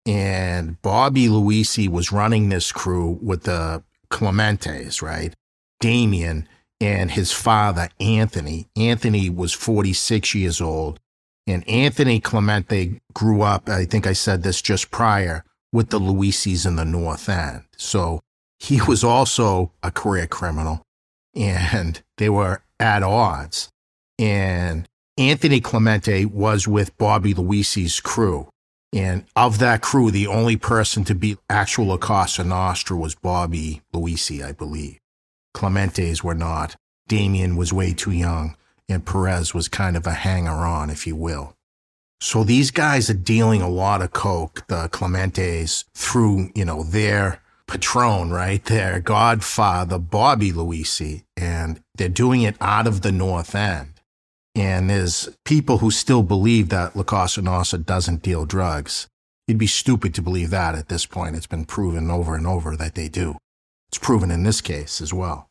And 0.06 0.80
Bobby 0.80 1.26
Luisi 1.26 1.88
was 1.88 2.12
running 2.12 2.48
this 2.48 2.70
crew 2.70 3.18
with 3.20 3.42
the 3.42 3.82
Clementes, 4.10 5.02
right? 5.02 5.34
Damien 5.80 6.48
and 6.80 7.10
his 7.10 7.32
father, 7.32 7.88
Anthony. 7.98 8.68
Anthony 8.76 9.28
was 9.28 9.52
46 9.52 10.36
years 10.36 10.60
old. 10.60 11.00
And 11.48 11.68
Anthony 11.68 12.20
Clemente 12.20 13.00
grew 13.12 13.42
up, 13.42 13.68
I 13.68 13.86
think 13.86 14.06
I 14.06 14.12
said 14.12 14.44
this 14.44 14.62
just 14.62 14.92
prior, 14.92 15.44
with 15.72 15.90
the 15.90 15.98
Luisis 15.98 16.64
in 16.64 16.76
the 16.76 16.84
North 16.84 17.28
End. 17.28 17.64
So 17.76 18.20
he 18.60 18.80
was 18.80 19.02
also 19.02 19.72
a 19.82 19.90
career 19.90 20.28
criminal 20.28 20.84
and 21.34 22.02
they 22.18 22.28
were 22.28 22.62
at 22.78 23.02
odds. 23.02 23.68
And 24.18 24.86
Anthony 25.16 25.60
Clemente 25.60 26.24
was 26.24 26.66
with 26.66 26.96
Bobby 26.98 27.34
Luisi's 27.34 28.00
crew. 28.00 28.48
And 28.92 29.24
of 29.34 29.58
that 29.58 29.82
crew, 29.82 30.10
the 30.10 30.28
only 30.28 30.56
person 30.56 31.04
to 31.04 31.14
beat 31.14 31.38
actual 31.50 31.86
La 31.86 31.96
Cosa 31.96 32.44
Nostra 32.44 32.96
was 32.96 33.16
Bobby 33.16 33.82
Luisi, 33.92 34.44
I 34.44 34.52
believe. 34.52 34.98
Clemente's 35.52 36.22
were 36.22 36.34
not. 36.34 36.76
Damien 37.08 37.56
was 37.56 37.72
way 37.72 37.92
too 37.92 38.12
young, 38.12 38.56
and 38.88 39.04
Perez 39.04 39.52
was 39.52 39.68
kind 39.68 39.96
of 39.96 40.06
a 40.06 40.12
hanger 40.12 40.50
on, 40.50 40.90
if 40.90 41.06
you 41.06 41.16
will. 41.16 41.54
So 42.20 42.44
these 42.44 42.70
guys 42.70 43.10
are 43.10 43.14
dealing 43.14 43.60
a 43.60 43.68
lot 43.68 44.00
of 44.00 44.12
coke, 44.12 44.64
the 44.68 44.88
Clementes, 44.88 45.84
through, 45.94 46.50
you 46.54 46.64
know, 46.64 46.82
their 46.82 47.42
patron, 47.74 48.30
right? 48.30 48.64
Their 48.64 49.00
godfather, 49.00 49.98
Bobby 49.98 50.52
Luisi, 50.52 51.24
and 51.36 51.80
they're 51.96 52.08
doing 52.08 52.42
it 52.42 52.56
out 52.60 52.86
of 52.86 53.02
the 53.02 53.10
North 53.10 53.54
End. 53.54 54.00
And 54.54 54.88
there's 54.88 55.28
people 55.44 55.78
who 55.78 55.90
still 55.90 56.22
believe 56.22 56.68
that 56.68 56.94
La 56.94 57.02
Cosa 57.02 57.42
Nostra 57.42 57.80
doesn't 57.80 58.22
deal 58.22 58.46
drugs. 58.46 59.08
You'd 59.48 59.58
be 59.58 59.66
stupid 59.66 60.14
to 60.14 60.22
believe 60.22 60.50
that 60.50 60.76
at 60.76 60.88
this 60.88 61.04
point. 61.04 61.34
It's 61.34 61.48
been 61.48 61.64
proven 61.64 62.10
over 62.10 62.36
and 62.36 62.46
over 62.46 62.76
that 62.76 62.94
they 62.94 63.08
do. 63.08 63.36
It's 63.88 63.98
proven 63.98 64.30
in 64.30 64.44
this 64.44 64.60
case 64.60 65.00
as 65.00 65.12
well. 65.12 65.48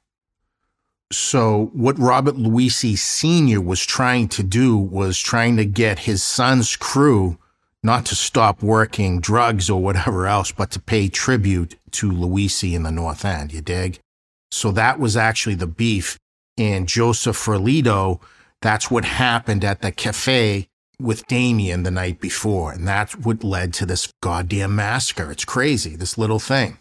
So, 1.12 1.72
what 1.74 2.00
Robert 2.00 2.36
Luisi 2.36 2.98
Sr. 2.98 3.60
was 3.60 3.86
trying 3.86 4.30
to 4.30 4.44
do 4.44 4.78
was 4.78 5.20
trying 5.20 5.58
to 5.58 5.66
get 5.66 6.00
his 6.00 6.24
son's 6.24 6.76
crew 6.78 7.38
not 7.84 8.06
to 8.08 8.16
stop 8.16 8.64
working 8.64 9.20
drugs 9.20 9.70
or 9.70 9.82
whatever 9.82 10.26
else, 10.26 10.52
but 10.52 10.72
to 10.72 10.80
pay 10.80 11.10
tribute 11.10 11.76
to 11.92 12.10
Luisi 12.10 12.74
in 12.74 12.84
the 12.84 12.92
North 12.92 13.26
End. 13.26 13.54
You 13.54 13.62
dig? 13.62 14.00
So 14.52 14.72
that 14.72 15.00
was 15.00 15.18
actually 15.18 15.56
the 15.56 15.68
beef. 15.68 16.18
And 16.58 16.88
Joseph 16.88 17.38
Ferlito, 17.38 18.22
that's 18.62 18.90
what 18.90 19.06
happened 19.06 19.66
at 19.66 19.82
the 19.82 19.92
cafe 19.92 20.68
with 21.00 21.28
Damien 21.28 21.84
the 21.84 21.92
night 21.92 22.22
before. 22.22 22.72
And 22.72 22.88
that's 22.88 23.18
what 23.18 23.44
led 23.44 23.74
to 23.76 23.86
this 23.86 24.12
goddamn 24.22 24.76
massacre. 24.76 25.32
It's 25.32 25.46
crazy, 25.46 25.96
this 25.96 26.18
little 26.18 26.40
thing. 26.40 26.78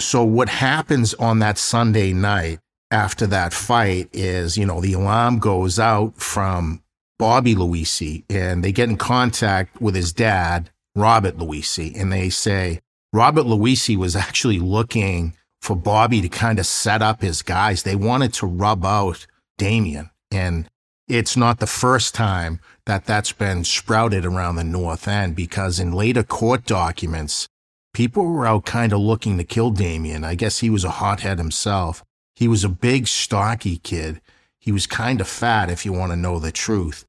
So 0.00 0.22
what 0.22 0.48
happens 0.48 1.14
on 1.14 1.40
that 1.40 1.58
Sunday 1.58 2.12
night 2.12 2.60
after 2.90 3.26
that 3.28 3.52
fight 3.52 4.08
is, 4.12 4.56
you 4.56 4.66
know, 4.66 4.80
the 4.80 4.92
alarm 4.92 5.38
goes 5.38 5.78
out 5.78 6.16
from 6.16 6.82
Bobby 7.20 7.54
Luisi 7.54 8.24
and 8.30 8.64
they 8.64 8.72
get 8.72 8.88
in 8.88 8.96
contact 8.96 9.78
with 9.78 9.94
his 9.94 10.10
dad, 10.10 10.70
Robert 10.96 11.36
Luisi, 11.36 11.94
and 11.94 12.10
they 12.10 12.30
say 12.30 12.80
Robert 13.12 13.44
Luisi 13.44 13.94
was 13.94 14.16
actually 14.16 14.58
looking 14.58 15.34
for 15.60 15.76
Bobby 15.76 16.22
to 16.22 16.30
kind 16.30 16.58
of 16.58 16.64
set 16.64 17.02
up 17.02 17.20
his 17.20 17.42
guys. 17.42 17.82
They 17.82 17.94
wanted 17.94 18.32
to 18.34 18.46
rub 18.46 18.86
out 18.86 19.26
Damien. 19.58 20.08
And 20.30 20.66
it's 21.08 21.36
not 21.36 21.58
the 21.58 21.66
first 21.66 22.14
time 22.14 22.58
that 22.86 23.04
that's 23.04 23.32
been 23.32 23.64
sprouted 23.64 24.24
around 24.24 24.56
the 24.56 24.64
North 24.64 25.06
End 25.06 25.36
because 25.36 25.78
in 25.78 25.92
later 25.92 26.22
court 26.22 26.64
documents, 26.64 27.48
people 27.92 28.24
were 28.24 28.46
out 28.46 28.64
kind 28.64 28.94
of 28.94 29.00
looking 29.00 29.36
to 29.36 29.44
kill 29.44 29.72
Damien. 29.72 30.24
I 30.24 30.36
guess 30.36 30.60
he 30.60 30.70
was 30.70 30.84
a 30.84 30.90
hothead 31.02 31.36
himself. 31.36 32.02
He 32.34 32.48
was 32.48 32.64
a 32.64 32.70
big, 32.70 33.06
stocky 33.06 33.76
kid. 33.76 34.22
He 34.58 34.72
was 34.72 34.86
kind 34.86 35.20
of 35.20 35.28
fat, 35.28 35.68
if 35.68 35.84
you 35.84 35.92
want 35.92 36.12
to 36.12 36.16
know 36.16 36.38
the 36.38 36.52
truth 36.52 37.04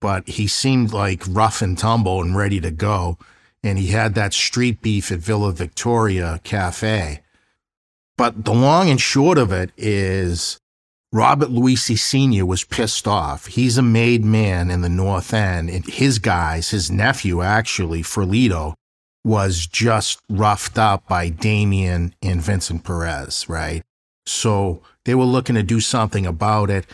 but 0.00 0.28
he 0.28 0.46
seemed 0.46 0.92
like 0.92 1.22
rough 1.28 1.62
and 1.62 1.76
tumble 1.76 2.22
and 2.22 2.36
ready 2.36 2.60
to 2.60 2.70
go. 2.70 3.18
And 3.62 3.78
he 3.78 3.88
had 3.88 4.14
that 4.14 4.32
street 4.32 4.80
beef 4.80 5.12
at 5.12 5.18
Villa 5.18 5.52
Victoria 5.52 6.40
Cafe. 6.44 7.20
But 8.16 8.44
the 8.44 8.54
long 8.54 8.90
and 8.90 9.00
short 9.00 9.38
of 9.38 9.52
it 9.52 9.70
is 9.76 10.58
Robert 11.12 11.50
Luisi 11.50 11.98
Sr. 11.98 12.46
was 12.46 12.64
pissed 12.64 13.08
off. 13.08 13.46
He's 13.46 13.76
a 13.76 13.82
made 13.82 14.24
man 14.24 14.70
in 14.70 14.80
the 14.80 14.88
North 14.88 15.34
End, 15.34 15.68
and 15.68 15.84
his 15.84 16.18
guys, 16.18 16.70
his 16.70 16.90
nephew 16.90 17.42
actually, 17.42 18.02
Ferlito, 18.02 18.74
was 19.24 19.66
just 19.66 20.20
roughed 20.30 20.78
up 20.78 21.06
by 21.08 21.28
Damien 21.28 22.14
and 22.22 22.40
Vincent 22.40 22.84
Perez, 22.84 23.48
right? 23.48 23.82
So 24.24 24.82
they 25.04 25.14
were 25.14 25.24
looking 25.24 25.56
to 25.56 25.62
do 25.62 25.80
something 25.80 26.26
about 26.26 26.70
it. 26.70 26.86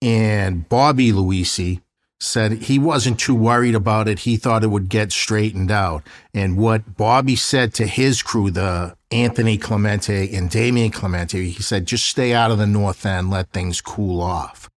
And 0.00 0.68
Bobby 0.68 1.12
Luisi 1.12 1.80
said 2.20 2.52
he 2.52 2.78
wasn't 2.78 3.20
too 3.20 3.34
worried 3.34 3.74
about 3.74 4.08
it. 4.08 4.20
He 4.20 4.36
thought 4.36 4.64
it 4.64 4.68
would 4.68 4.88
get 4.88 5.12
straightened 5.12 5.70
out. 5.70 6.02
And 6.34 6.56
what 6.56 6.96
Bobby 6.96 7.36
said 7.36 7.74
to 7.74 7.86
his 7.86 8.22
crew, 8.22 8.50
the 8.50 8.96
Anthony 9.10 9.56
Clemente 9.56 10.34
and 10.34 10.50
Damien 10.50 10.90
Clemente, 10.90 11.50
he 11.50 11.62
said, 11.62 11.86
just 11.86 12.08
stay 12.08 12.34
out 12.34 12.50
of 12.50 12.58
the 12.58 12.66
north 12.66 13.06
end, 13.06 13.30
let 13.30 13.50
things 13.50 13.80
cool 13.80 14.20
off. 14.20 14.68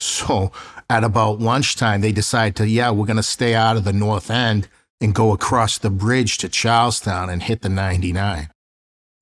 So 0.00 0.52
at 0.88 1.04
about 1.04 1.40
lunchtime, 1.40 2.00
they 2.00 2.12
decided 2.12 2.56
to, 2.56 2.68
yeah, 2.68 2.90
we're 2.90 3.06
going 3.06 3.16
to 3.16 3.22
stay 3.22 3.54
out 3.54 3.76
of 3.76 3.84
the 3.84 3.92
north 3.92 4.30
end 4.30 4.68
and 5.00 5.14
go 5.14 5.32
across 5.32 5.78
the 5.78 5.90
bridge 5.90 6.38
to 6.38 6.48
Charlestown 6.48 7.28
and 7.28 7.42
hit 7.42 7.62
the 7.62 7.68
99. 7.68 8.48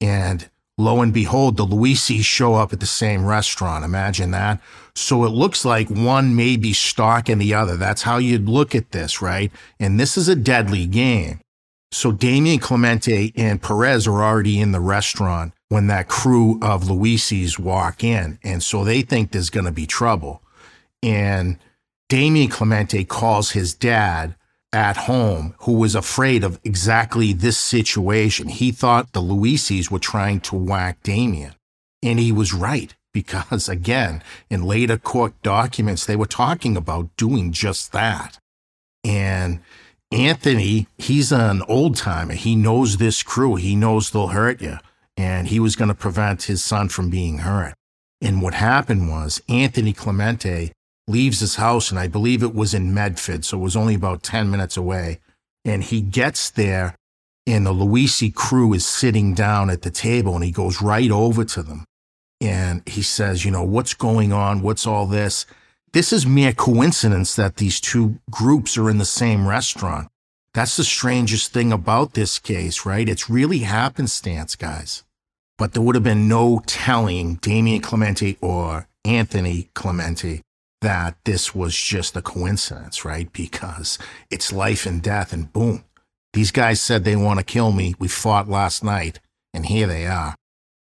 And 0.00 0.48
lo 0.78 1.00
and 1.00 1.12
behold, 1.12 1.56
the 1.56 1.66
Luisis 1.66 2.24
show 2.24 2.54
up 2.54 2.72
at 2.72 2.80
the 2.80 2.86
same 2.86 3.24
restaurant. 3.24 3.84
Imagine 3.84 4.30
that. 4.32 4.60
So 4.94 5.24
it 5.24 5.30
looks 5.30 5.64
like 5.64 5.88
one 5.88 6.36
may 6.36 6.56
be 6.56 6.72
stalking 6.72 7.38
the 7.38 7.54
other. 7.54 7.76
That's 7.76 8.02
how 8.02 8.18
you'd 8.18 8.48
look 8.48 8.74
at 8.74 8.92
this, 8.92 9.22
right? 9.22 9.50
And 9.78 9.98
this 9.98 10.16
is 10.16 10.28
a 10.28 10.36
deadly 10.36 10.86
game. 10.86 11.40
So 11.92 12.12
Damien 12.12 12.58
Clemente 12.58 13.32
and 13.36 13.62
Perez 13.62 14.06
are 14.06 14.22
already 14.22 14.60
in 14.60 14.72
the 14.72 14.80
restaurant 14.80 15.52
when 15.68 15.86
that 15.86 16.08
crew 16.08 16.58
of 16.60 16.84
Luisis 16.84 17.58
walk 17.58 18.04
in. 18.04 18.38
And 18.42 18.62
so 18.62 18.84
they 18.84 19.02
think 19.02 19.30
there's 19.30 19.50
going 19.50 19.66
to 19.66 19.72
be 19.72 19.86
trouble. 19.86 20.42
And 21.02 21.58
Damien 22.08 22.48
Clemente 22.48 23.04
calls 23.04 23.52
his 23.52 23.74
dad 23.74 24.34
at 24.76 24.98
home 24.98 25.54
who 25.60 25.72
was 25.72 25.94
afraid 25.94 26.44
of 26.44 26.60
exactly 26.62 27.32
this 27.32 27.56
situation. 27.56 28.48
He 28.48 28.70
thought 28.70 29.12
the 29.12 29.22
Luisis 29.22 29.90
were 29.90 29.98
trying 29.98 30.40
to 30.40 30.54
whack 30.54 31.02
Damien. 31.02 31.54
And 32.02 32.18
he 32.18 32.30
was 32.30 32.52
right 32.52 32.94
because, 33.14 33.70
again, 33.70 34.22
in 34.50 34.62
later 34.62 34.98
court 34.98 35.32
documents, 35.42 36.04
they 36.04 36.14
were 36.14 36.26
talking 36.26 36.76
about 36.76 37.16
doing 37.16 37.52
just 37.52 37.92
that. 37.92 38.38
And 39.02 39.60
Anthony, 40.12 40.88
he's 40.98 41.32
an 41.32 41.62
old 41.68 41.96
timer. 41.96 42.34
He 42.34 42.54
knows 42.54 42.98
this 42.98 43.22
crew, 43.22 43.54
he 43.54 43.74
knows 43.74 44.10
they'll 44.10 44.28
hurt 44.28 44.60
you. 44.60 44.76
And 45.16 45.48
he 45.48 45.58
was 45.58 45.74
going 45.74 45.88
to 45.88 45.94
prevent 45.94 46.42
his 46.42 46.62
son 46.62 46.90
from 46.90 47.08
being 47.08 47.38
hurt. 47.38 47.72
And 48.20 48.42
what 48.42 48.52
happened 48.52 49.08
was 49.08 49.40
Anthony 49.48 49.94
Clemente 49.94 50.72
leaves 51.08 51.40
his 51.40 51.56
house, 51.56 51.90
and 51.90 51.98
I 51.98 52.08
believe 52.08 52.42
it 52.42 52.54
was 52.54 52.74
in 52.74 52.94
Medford, 52.94 53.44
so 53.44 53.58
it 53.58 53.62
was 53.62 53.76
only 53.76 53.94
about 53.94 54.22
10 54.22 54.50
minutes 54.50 54.76
away. 54.76 55.20
And 55.64 55.82
he 55.82 56.00
gets 56.00 56.50
there, 56.50 56.96
and 57.46 57.66
the 57.66 57.72
Luisi 57.72 58.34
crew 58.34 58.72
is 58.72 58.86
sitting 58.86 59.34
down 59.34 59.70
at 59.70 59.82
the 59.82 59.90
table, 59.90 60.34
and 60.34 60.44
he 60.44 60.50
goes 60.50 60.82
right 60.82 61.10
over 61.10 61.44
to 61.44 61.62
them. 61.62 61.84
And 62.40 62.82
he 62.86 63.02
says, 63.02 63.44
You 63.44 63.50
know, 63.50 63.64
what's 63.64 63.94
going 63.94 64.32
on? 64.32 64.62
What's 64.62 64.86
all 64.86 65.06
this? 65.06 65.46
This 65.92 66.12
is 66.12 66.26
mere 66.26 66.52
coincidence 66.52 67.34
that 67.36 67.56
these 67.56 67.80
two 67.80 68.18
groups 68.30 68.76
are 68.76 68.90
in 68.90 68.98
the 68.98 69.04
same 69.04 69.48
restaurant. 69.48 70.08
That's 70.52 70.76
the 70.76 70.84
strangest 70.84 71.52
thing 71.52 71.72
about 71.72 72.14
this 72.14 72.38
case, 72.38 72.84
right? 72.84 73.08
It's 73.08 73.30
really 73.30 73.60
happenstance, 73.60 74.56
guys. 74.56 75.04
But 75.58 75.72
there 75.72 75.82
would 75.82 75.94
have 75.94 76.04
been 76.04 76.28
no 76.28 76.62
telling 76.66 77.36
Damien 77.36 77.80
Clemente 77.80 78.36
or 78.40 78.88
Anthony 79.04 79.70
Clemente 79.74 80.42
that 80.86 81.16
this 81.24 81.52
was 81.52 81.76
just 81.76 82.16
a 82.16 82.22
coincidence, 82.22 83.04
right? 83.04 83.32
Because 83.32 83.98
it's 84.30 84.52
life 84.52 84.86
and 84.86 85.02
death, 85.02 85.32
and 85.32 85.52
boom, 85.52 85.82
these 86.32 86.52
guys 86.52 86.80
said 86.80 87.02
they 87.02 87.16
want 87.16 87.40
to 87.40 87.44
kill 87.44 87.72
me. 87.72 87.96
We 87.98 88.06
fought 88.06 88.48
last 88.48 88.84
night, 88.84 89.18
and 89.52 89.66
here 89.66 89.88
they 89.88 90.06
are. 90.06 90.36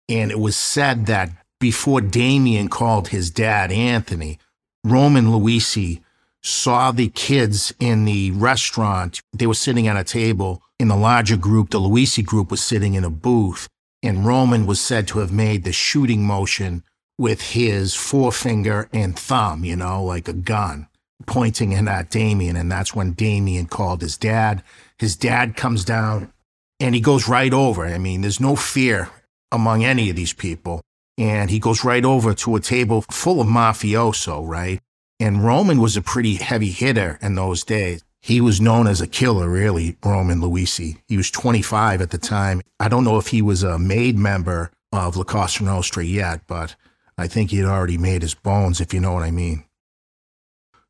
And 0.07 0.31
it 0.31 0.39
was 0.39 0.55
said 0.55 1.07
that 1.07 1.31
before 1.59 1.99
Damien 1.99 2.69
called 2.69 3.09
his 3.09 3.29
dad 3.31 3.69
Anthony, 3.69 4.39
Roman 4.85 5.25
Luisi 5.25 5.99
saw 6.41 6.93
the 6.93 7.09
kids 7.09 7.73
in 7.77 8.05
the 8.05 8.31
restaurant. 8.31 9.19
They 9.33 9.45
were 9.45 9.53
sitting 9.53 9.89
at 9.89 9.97
a 9.97 10.05
table. 10.05 10.63
In 10.79 10.87
the 10.87 10.95
larger 10.95 11.35
group, 11.35 11.71
the 11.71 11.81
Luisi 11.81 12.25
group 12.25 12.49
was 12.49 12.63
sitting 12.63 12.93
in 12.93 13.03
a 13.03 13.09
booth, 13.09 13.67
and 14.01 14.25
Roman 14.25 14.65
was 14.65 14.79
said 14.79 15.05
to 15.09 15.19
have 15.19 15.33
made 15.33 15.65
the 15.65 15.73
shooting 15.73 16.23
motion 16.23 16.85
with 17.21 17.51
his 17.51 17.93
forefinger 17.93 18.89
and 18.91 19.17
thumb, 19.17 19.63
you 19.63 19.75
know, 19.75 20.03
like 20.03 20.27
a 20.27 20.33
gun, 20.33 20.87
pointing 21.27 21.71
in 21.71 21.87
at 21.87 22.09
Damien. 22.09 22.55
And 22.55 22.71
that's 22.71 22.95
when 22.95 23.11
Damien 23.11 23.67
called 23.67 24.01
his 24.01 24.17
dad. 24.17 24.63
His 24.97 25.15
dad 25.15 25.55
comes 25.55 25.85
down 25.85 26.33
and 26.79 26.95
he 26.95 26.99
goes 26.99 27.29
right 27.29 27.53
over. 27.53 27.85
I 27.85 27.99
mean, 27.99 28.21
there's 28.21 28.39
no 28.39 28.55
fear 28.55 29.09
among 29.51 29.83
any 29.83 30.09
of 30.09 30.15
these 30.15 30.33
people. 30.33 30.81
And 31.15 31.51
he 31.51 31.59
goes 31.59 31.83
right 31.83 32.03
over 32.03 32.33
to 32.33 32.55
a 32.55 32.59
table 32.59 33.05
full 33.11 33.39
of 33.39 33.47
mafioso, 33.47 34.47
right? 34.47 34.79
And 35.19 35.45
Roman 35.45 35.79
was 35.79 35.95
a 35.95 36.01
pretty 36.01 36.35
heavy 36.35 36.71
hitter 36.71 37.19
in 37.21 37.35
those 37.35 37.63
days. 37.63 38.03
He 38.23 38.41
was 38.41 38.59
known 38.59 38.87
as 38.87 38.99
a 38.99 39.07
killer, 39.07 39.47
really, 39.47 39.95
Roman 40.03 40.41
Luisi. 40.41 40.97
He 41.07 41.17
was 41.17 41.29
25 41.29 42.01
at 42.01 42.09
the 42.09 42.17
time. 42.17 42.61
I 42.79 42.87
don't 42.87 43.03
know 43.03 43.19
if 43.19 43.27
he 43.27 43.43
was 43.43 43.61
a 43.61 43.77
made 43.77 44.17
member 44.17 44.71
of 44.91 45.15
La 45.15 45.23
Cosa 45.23 45.63
Nostra 45.63 46.03
yet, 46.03 46.41
but 46.47 46.75
I 47.21 47.27
think 47.27 47.51
he 47.51 47.57
had 47.57 47.67
already 47.67 47.97
made 47.97 48.21
his 48.21 48.33
bones, 48.33 48.81
if 48.81 48.93
you 48.93 48.99
know 48.99 49.13
what 49.13 49.23
I 49.23 49.31
mean. 49.31 49.63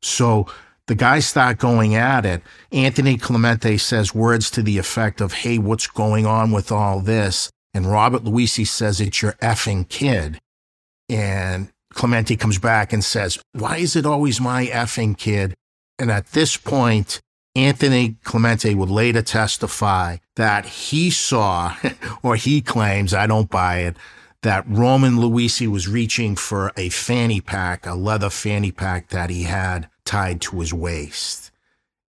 So 0.00 0.46
the 0.86 0.94
guys 0.94 1.26
start 1.26 1.58
going 1.58 1.94
at 1.94 2.26
it. 2.26 2.42
Anthony 2.72 3.16
Clemente 3.16 3.76
says 3.78 4.14
words 4.14 4.50
to 4.52 4.62
the 4.62 4.78
effect 4.78 5.20
of, 5.20 5.32
Hey, 5.32 5.58
what's 5.58 5.86
going 5.86 6.26
on 6.26 6.50
with 6.50 6.72
all 6.72 7.00
this? 7.00 7.50
And 7.74 7.86
Robert 7.86 8.24
Luisi 8.24 8.66
says, 8.66 9.00
It's 9.00 9.22
your 9.22 9.32
effing 9.34 9.88
kid. 9.88 10.40
And 11.08 11.68
Clemente 11.92 12.36
comes 12.36 12.58
back 12.58 12.92
and 12.92 13.04
says, 13.04 13.38
Why 13.52 13.76
is 13.76 13.94
it 13.94 14.06
always 14.06 14.40
my 14.40 14.66
effing 14.66 15.16
kid? 15.16 15.54
And 15.98 16.10
at 16.10 16.28
this 16.28 16.56
point, 16.56 17.20
Anthony 17.54 18.16
Clemente 18.24 18.74
would 18.74 18.90
later 18.90 19.22
testify 19.22 20.16
that 20.36 20.64
he 20.64 21.10
saw, 21.10 21.76
or 22.22 22.36
he 22.36 22.60
claims, 22.60 23.12
I 23.14 23.26
don't 23.26 23.50
buy 23.50 23.80
it, 23.80 23.96
that 24.42 24.64
Roman 24.68 25.16
Luisi 25.16 25.68
was 25.68 25.88
reaching 25.88 26.36
for 26.36 26.72
a 26.76 26.88
fanny 26.88 27.40
pack, 27.40 27.86
a 27.86 27.94
leather 27.94 28.30
fanny 28.30 28.72
pack 28.72 29.08
that 29.08 29.30
he 29.30 29.44
had 29.44 29.88
tied 30.04 30.40
to 30.42 30.60
his 30.60 30.74
waist. 30.74 31.50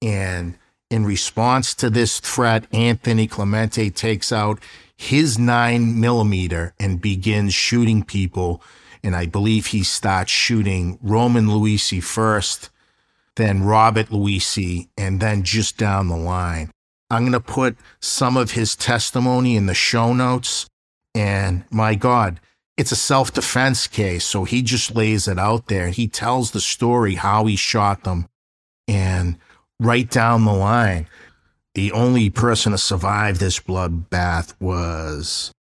And 0.02 0.58
in 0.90 1.06
response 1.06 1.74
to 1.76 1.90
this 1.90 2.20
threat, 2.20 2.66
Anthony 2.72 3.28
Clemente 3.28 3.90
takes 3.90 4.32
out 4.32 4.60
his 4.96 5.40
nine 5.40 6.00
millimeter 6.00 6.74
and 6.80 7.02
begins 7.02 7.54
shooting 7.54 8.04
people. 8.04 8.62
And 9.04 9.16
I 9.16 9.26
believe 9.26 9.68
he 9.68 9.84
starts 9.84 10.32
shooting 10.32 11.00
Roman 11.02 11.48
Luisi 11.48 12.02
first, 12.04 12.70
then 13.36 13.64
Robert 13.64 14.10
Luisi, 14.10 14.90
and 14.98 15.20
then 15.20 15.44
just 15.44 15.78
down 15.78 16.10
the 16.10 16.18
line. 16.18 16.70
I'm 17.10 17.24
going 17.24 17.32
to 17.32 17.40
put 17.40 17.76
some 18.00 18.38
of 18.38 18.52
his 18.52 18.76
testimony 18.76 19.56
in 19.56 19.66
the 19.66 19.74
show 19.74 20.14
notes 20.14 20.69
and 21.16 21.64
my 21.72 21.96
God, 21.96 22.40
it's 22.78 22.92
a 22.92 22.96
self 22.96 23.34
defense 23.34 23.88
case. 23.88 24.26
So 24.26 24.46
he 24.46 24.62
just 24.62 24.96
lays 24.96 25.28
it 25.28 25.38
out 25.38 25.68
there. 25.68 25.90
He 25.90 26.08
tells 26.08 26.52
the 26.52 26.62
story 26.62 27.16
how 27.16 27.46
he 27.46 27.56
shot 27.56 28.04
them. 28.04 28.28
And 28.88 29.38
right 29.80 30.10
down 30.10 30.46
the 30.46 30.54
line, 30.54 31.08
the 31.76 31.92
only 31.92 32.30
person 32.30 32.72
to 32.72 32.78
survive 32.78 33.40
this 33.40 33.60
bloodbath 33.60 34.54
was 34.60 35.52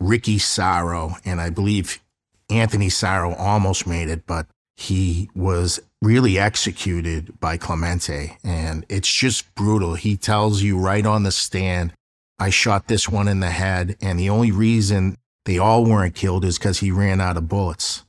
Ricky 0.00 0.38
Sarro. 0.38 1.16
And 1.24 1.40
I 1.40 1.50
believe 1.50 2.00
Anthony 2.48 2.88
Sarro 2.88 3.34
almost 3.34 3.86
made 3.86 4.08
it, 4.08 4.26
but 4.26 4.46
he 4.76 5.28
was 5.34 5.80
really 6.00 6.38
executed 6.38 7.38
by 7.40 7.56
Clemente. 7.56 8.38
And 8.44 8.86
it's 8.88 9.12
just 9.12 9.52
brutal. 9.54 9.94
He 9.94 10.16
tells 10.16 10.62
you 10.62 10.78
right 10.78 11.04
on 11.04 11.24
the 11.24 11.32
stand 11.32 11.92
I 12.38 12.50
shot 12.50 12.86
this 12.86 13.08
one 13.08 13.28
in 13.28 13.40
the 13.40 13.50
head, 13.50 13.96
and 14.00 14.18
the 14.18 14.30
only 14.30 14.50
reason 14.52 15.16
they 15.44 15.58
all 15.58 15.84
weren't 15.84 16.14
killed 16.14 16.44
is 16.44 16.58
because 16.58 16.78
he 16.78 16.90
ran 16.90 17.20
out 17.20 17.36
of 17.36 17.48
bullets. 17.48 18.04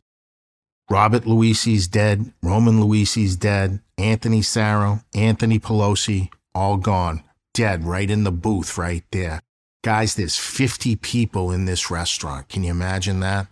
Robert 0.89 1.25
Luisi's 1.25 1.87
dead, 1.87 2.33
Roman 2.41 2.81
Luisi's 2.81 3.35
dead, 3.35 3.79
Anthony 3.97 4.41
Sarro, 4.41 5.01
Anthony 5.13 5.59
Pelosi, 5.59 6.29
all 6.55 6.77
gone, 6.77 7.23
dead 7.53 7.83
right 7.85 8.09
in 8.09 8.23
the 8.23 8.31
booth 8.31 8.77
right 8.77 9.03
there. 9.11 9.41
Guys, 9.83 10.15
there's 10.15 10.35
50 10.35 10.95
people 10.97 11.51
in 11.51 11.65
this 11.65 11.89
restaurant. 11.89 12.49
Can 12.49 12.63
you 12.63 12.71
imagine 12.71 13.19
that? 13.21 13.47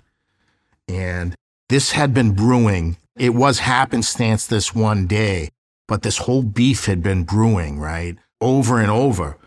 And 0.88 1.36
this 1.70 1.92
had 1.92 2.14
been 2.14 2.32
brewing. 2.32 2.98
It 3.18 3.34
was 3.34 3.60
happenstance 3.60 4.46
this 4.46 4.76
one 4.76 5.08
day, 5.08 5.50
but 5.88 6.02
this 6.02 6.20
whole 6.20 6.44
beef 6.44 6.86
had 6.86 7.02
been 7.02 7.24
brewing, 7.24 7.80
right? 7.80 8.18
Over 8.42 8.80
and 8.80 8.92
over. 8.92 9.38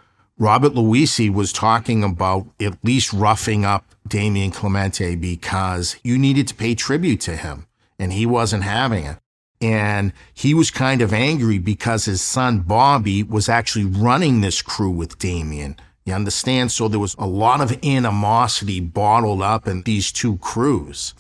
Robert 0.41 0.73
Luisi 0.73 1.31
was 1.31 1.53
talking 1.53 2.03
about 2.03 2.47
at 2.59 2.83
least 2.83 3.13
roughing 3.13 3.67
up 3.67 3.85
Damien 4.09 4.51
Clemente 4.51 5.15
because 5.15 5.97
you 6.03 6.17
needed 6.17 6.49
to 6.49 6.55
pay 6.55 6.75
tribute 6.75 7.21
to 7.21 7.37
him 7.37 7.67
and 7.99 8.15
he 8.15 8.25
wasn't 8.25 8.63
having 8.63 9.05
it. 9.05 9.19
And 9.61 10.15
he 10.33 10.55
was 10.55 10.71
kind 10.71 11.03
of 11.03 11.13
angry 11.13 11.59
because 11.59 12.07
his 12.07 12.23
son 12.23 12.61
Bobby 12.61 13.23
was 13.23 13.51
actually 13.51 13.85
running 13.85 14.41
this 14.41 14.63
crew 14.63 14.91
with 14.91 15.19
Damien. 15.19 15.77
You 16.07 16.15
understand? 16.15 16.73
So 16.73 16.89
there 16.89 16.99
was 16.99 17.15
a 17.19 17.27
lot 17.27 17.61
of 17.61 17.79
animosity 17.85 18.81
bottled 18.81 19.43
up 19.43 19.69
in 19.69 19.83
these 19.83 20.11
two 20.11 20.39
crews. 20.39 21.13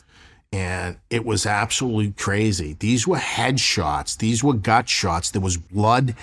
And 0.50 0.96
it 1.10 1.26
was 1.26 1.44
absolutely 1.44 2.12
crazy. 2.12 2.74
These 2.80 3.06
were 3.06 3.18
headshots, 3.18 4.16
these 4.16 4.42
were 4.42 4.54
gut 4.54 4.88
shots. 4.88 5.30
There 5.30 5.42
was 5.42 5.58
blood 5.58 6.16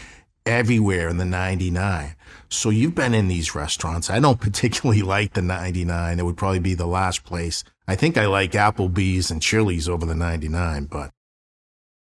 everywhere 0.48 1.10
in 1.10 1.18
the 1.18 1.26
99. 1.26 2.16
So 2.50 2.70
you've 2.70 2.96
been 2.96 3.14
in 3.14 3.28
these 3.28 3.56
restaurants. 3.56 4.10
I 4.10 4.20
don't 4.20 4.40
particularly 4.42 5.02
like 5.02 5.34
the 5.34 5.42
99. 5.42 6.20
It 6.20 6.24
would 6.24 6.38
probably 6.38 6.60
be 6.60 6.74
the 6.74 6.88
last 6.88 7.24
place. 7.24 7.64
I 7.88 7.96
think 7.96 8.18
I 8.18 8.26
like 8.26 8.52
Applebee's 8.52 9.32
and 9.32 9.42
Chili's 9.42 9.88
over 9.88 10.06
the 10.06 10.16
99, 10.16 10.86
but 10.86 11.12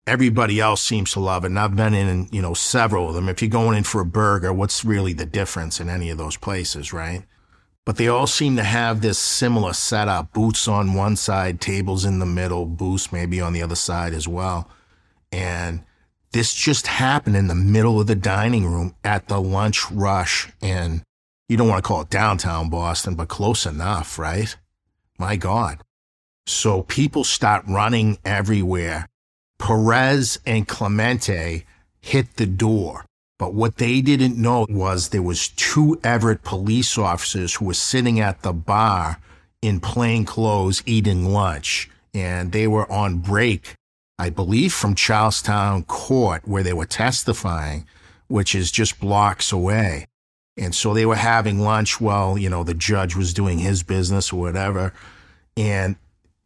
everybody 0.07 0.61
else 0.61 0.83
seems 0.83 1.13
to 1.13 1.21
love 1.21 1.45
it. 1.45 1.49
And 1.49 1.59
I've 1.59 1.77
been 1.77 1.95
in, 1.95 2.29
you 2.31 2.43
know, 2.43 2.55
several 2.55 3.09
of 3.09 3.15
them. 3.15 3.29
If 3.29 3.43
you're 3.43 3.51
going 3.51 3.77
in 3.77 3.85
for 3.85 4.01
a 4.01 4.07
burger, 4.07 4.53
what's 4.53 4.85
really 4.85 5.13
the 5.13 5.27
difference 5.27 5.81
in 5.81 5.89
any 5.89 6.11
of 6.11 6.19
those 6.19 6.37
places, 6.37 6.93
right? 6.93 7.25
But 7.85 7.97
they 7.97 8.09
all 8.09 8.27
seem 8.27 8.57
to 8.57 8.65
have 8.65 9.03
this 9.03 9.19
similar 9.19 9.75
setup 9.75 10.33
booths 10.33 10.67
on 10.67 10.95
one 10.95 11.17
side, 11.17 11.61
tables 11.61 12.05
in 12.07 12.19
the 12.19 12.27
middle, 12.27 12.65
booths 12.65 13.13
maybe 13.13 13.41
on 13.41 13.53
the 13.53 13.63
other 13.63 13.75
side 13.75 14.15
as 14.15 14.27
well. 14.27 14.71
And 15.31 15.85
this 16.35 16.53
just 16.53 16.89
happened 16.89 17.37
in 17.37 17.47
the 17.47 17.55
middle 17.55 18.01
of 18.01 18.09
the 18.09 18.17
dining 18.17 18.67
room 18.67 18.97
at 19.05 19.29
the 19.29 19.41
lunch 19.41 19.89
rush. 19.93 20.49
And 20.61 21.03
you 21.49 21.57
don't 21.57 21.69
want 21.69 21.83
to 21.83 21.87
call 21.87 22.03
it 22.03 22.11
downtown 22.11 22.69
Boston, 22.69 23.15
but 23.15 23.29
close 23.29 23.67
enough, 23.67 24.19
right? 24.19 24.57
My 25.17 25.37
God. 25.37 25.81
So 26.47 26.83
people 26.83 27.23
start 27.23 27.65
running 27.69 28.19
everywhere 28.25 29.07
Perez 29.59 30.41
and 30.45 30.67
Clemente 30.67 31.65
hit 32.01 32.37
the 32.37 32.47
door. 32.47 33.07
But 33.39 33.55
what 33.55 33.77
they 33.77 34.01
didn't 34.01 34.37
know 34.37 34.67
was 34.69 35.09
there 35.09 35.23
was 35.23 35.49
two 35.49 36.01
Everett 36.03 36.43
police 36.43 36.99
officers 36.99 37.55
who 37.55 37.67
were 37.67 37.75
sitting 37.75 38.19
at 38.19 38.43
the 38.43 38.53
bar 38.53 39.21
in 39.63 39.79
plain 39.79 40.25
clothes 40.25 40.83
eating 40.85 41.33
lunch. 41.33 41.89
And 42.13 42.51
they 42.51 42.67
were 42.67 42.91
on 42.91 43.19
break, 43.19 43.75
I 44.19 44.31
believe, 44.31 44.73
from 44.73 44.95
Charlestown 44.95 45.85
Court 45.85 46.47
where 46.47 46.63
they 46.63 46.73
were 46.73 46.87
testifying, 46.87 47.87
which 48.29 48.55
is 48.55 48.71
just 48.71 49.01
blocks 49.01 49.53
away. 49.53 50.07
And 50.57 50.75
so 50.75 50.95
they 50.95 51.05
were 51.05 51.17
having 51.17 51.59
lunch 51.59 52.01
while, 52.01 52.39
you 52.39 52.49
know, 52.49 52.63
the 52.63 52.75
judge 52.75 53.17
was 53.17 53.35
doing 53.35 53.59
his 53.59 53.83
business 53.83 54.33
or 54.33 54.41
whatever. 54.41 54.93
And 55.57 55.97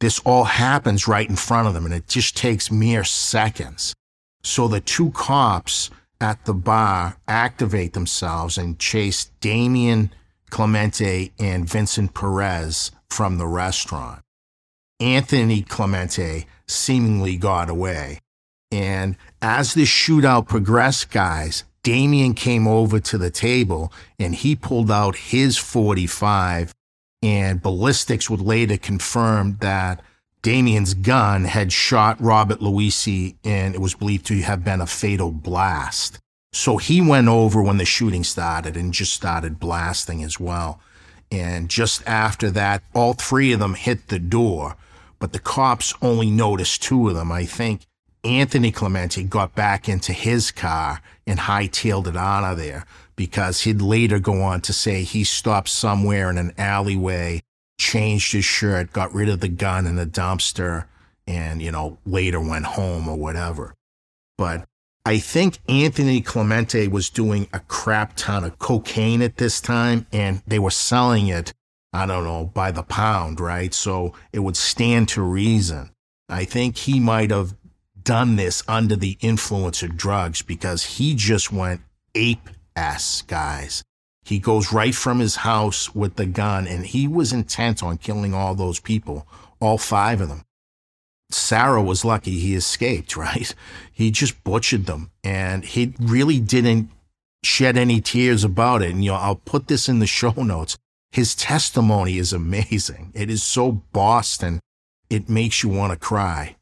this 0.00 0.18
all 0.20 0.44
happens 0.44 1.08
right 1.08 1.28
in 1.28 1.36
front 1.36 1.68
of 1.68 1.74
them, 1.74 1.84
and 1.84 1.94
it 1.94 2.08
just 2.08 2.36
takes 2.36 2.70
mere 2.70 3.04
seconds. 3.04 3.94
So 4.42 4.68
the 4.68 4.80
two 4.80 5.10
cops 5.10 5.90
at 6.20 6.44
the 6.46 6.54
bar 6.54 7.16
activate 7.26 7.92
themselves 7.92 8.56
and 8.56 8.78
chase 8.78 9.30
Damien 9.40 10.12
Clemente 10.50 11.32
and 11.38 11.68
Vincent 11.68 12.14
Perez 12.14 12.92
from 13.10 13.38
the 13.38 13.46
restaurant. 13.46 14.22
Anthony 15.00 15.62
Clemente 15.62 16.46
seemingly 16.66 17.36
got 17.36 17.70
away. 17.70 18.20
And 18.70 19.16
as 19.40 19.74
the 19.74 19.84
shootout 19.84 20.48
progressed, 20.48 21.10
guys, 21.10 21.64
Damien 21.82 22.34
came 22.34 22.66
over 22.66 23.00
to 23.00 23.16
the 23.16 23.30
table 23.30 23.92
and 24.18 24.34
he 24.34 24.54
pulled 24.56 24.90
out 24.90 25.16
his 25.16 25.56
45 25.56 26.74
and 27.22 27.62
ballistics 27.62 28.28
would 28.28 28.40
later 28.40 28.76
confirm 28.76 29.56
that 29.60 30.02
Damien's 30.42 30.94
gun 30.94 31.44
had 31.44 31.72
shot 31.72 32.20
Robert 32.20 32.60
Luisi 32.60 33.36
and 33.44 33.74
it 33.74 33.80
was 33.80 33.94
believed 33.94 34.26
to 34.26 34.40
have 34.42 34.64
been 34.64 34.80
a 34.80 34.86
fatal 34.86 35.32
blast. 35.32 36.18
So 36.52 36.76
he 36.76 37.00
went 37.00 37.28
over 37.28 37.62
when 37.62 37.78
the 37.78 37.84
shooting 37.84 38.24
started 38.24 38.76
and 38.76 38.92
just 38.92 39.12
started 39.12 39.58
blasting 39.58 40.22
as 40.22 40.38
well. 40.38 40.80
And 41.30 41.68
just 41.68 42.06
after 42.06 42.50
that, 42.52 42.82
all 42.94 43.12
three 43.12 43.52
of 43.52 43.60
them 43.60 43.74
hit 43.74 44.08
the 44.08 44.18
door, 44.18 44.76
but 45.18 45.32
the 45.32 45.38
cops 45.38 45.94
only 46.02 46.30
noticed 46.30 46.82
two 46.82 47.08
of 47.08 47.14
them. 47.14 47.32
I 47.32 47.44
think 47.44 47.86
Anthony 48.24 48.70
Clemente 48.70 49.22
got 49.24 49.54
back 49.54 49.88
into 49.88 50.12
his 50.12 50.50
car 50.50 51.00
and 51.26 51.38
hightailed 51.40 52.06
it 52.06 52.16
out 52.16 52.44
of 52.44 52.58
there 52.58 52.84
because 53.16 53.62
he'd 53.62 53.82
later 53.82 54.18
go 54.18 54.42
on 54.42 54.60
to 54.62 54.72
say 54.72 55.02
he 55.02 55.24
stopped 55.24 55.68
somewhere 55.68 56.30
in 56.30 56.38
an 56.38 56.52
alleyway, 56.56 57.42
changed 57.78 58.32
his 58.32 58.44
shirt, 58.44 58.92
got 58.92 59.12
rid 59.14 59.28
of 59.28 59.40
the 59.40 59.48
gun 59.48 59.86
in 59.86 59.96
the 59.96 60.06
dumpster, 60.06 60.84
and, 61.26 61.60
you 61.60 61.70
know, 61.70 61.98
later 62.06 62.40
went 62.40 62.64
home 62.64 63.08
or 63.08 63.16
whatever. 63.16 63.74
But 64.36 64.64
I 65.04 65.18
think 65.18 65.58
Anthony 65.68 66.20
Clemente 66.20 66.86
was 66.86 67.10
doing 67.10 67.48
a 67.52 67.60
crap 67.60 68.14
ton 68.14 68.44
of 68.44 68.58
cocaine 68.58 69.22
at 69.22 69.36
this 69.36 69.60
time, 69.60 70.06
and 70.12 70.42
they 70.46 70.58
were 70.58 70.70
selling 70.70 71.28
it, 71.28 71.52
I 71.92 72.06
don't 72.06 72.24
know, 72.24 72.44
by 72.44 72.70
the 72.70 72.82
pound, 72.82 73.40
right? 73.40 73.72
So 73.72 74.14
it 74.32 74.40
would 74.40 74.56
stand 74.56 75.08
to 75.10 75.22
reason. 75.22 75.90
I 76.28 76.44
think 76.44 76.76
he 76.76 77.00
might 77.00 77.30
have 77.30 77.54
done 78.02 78.36
this 78.36 78.62
under 78.68 78.96
the 78.96 79.16
influence 79.20 79.82
of 79.82 79.96
drugs 79.96 80.42
because 80.42 80.84
he 80.84 81.14
just 81.14 81.52
went 81.52 81.80
ape 82.14 82.48
ass, 82.76 83.22
guys. 83.22 83.82
He 84.24 84.38
goes 84.38 84.72
right 84.72 84.94
from 84.94 85.20
his 85.20 85.36
house 85.36 85.94
with 85.94 86.16
the 86.16 86.26
gun, 86.26 86.66
and 86.66 86.84
he 86.84 87.08
was 87.08 87.32
intent 87.32 87.82
on 87.82 87.96
killing 87.96 88.34
all 88.34 88.54
those 88.54 88.78
people, 88.78 89.26
all 89.58 89.78
five 89.78 90.20
of 90.20 90.28
them. 90.28 90.44
Sarro 91.30 91.82
was 91.82 92.04
lucky 92.04 92.38
he 92.38 92.54
escaped, 92.54 93.16
right? 93.26 93.54
He 93.90 94.10
just 94.10 94.44
butchered 94.44 94.86
them, 94.86 95.10
and 95.24 95.64
he 95.64 95.94
really 95.98 96.40
didn't 96.40 96.90
shed 97.42 97.76
any 97.76 98.00
tears 98.00 98.44
about 98.44 98.82
it. 98.82 98.90
And, 98.90 99.04
you 99.04 99.12
know, 99.12 99.16
I'll 99.16 99.36
put 99.36 99.68
this 99.68 99.88
in 99.88 99.98
the 99.98 100.06
show 100.06 100.32
notes. 100.36 100.76
His 101.10 101.34
testimony 101.34 102.18
is 102.18 102.32
amazing. 102.32 103.12
It 103.14 103.30
is 103.30 103.42
so 103.42 103.72
Boston, 103.92 104.60
it 105.08 105.28
makes 105.28 105.62
you 105.62 105.68
want 105.68 105.92
to 105.92 105.98
cry. 105.98 106.56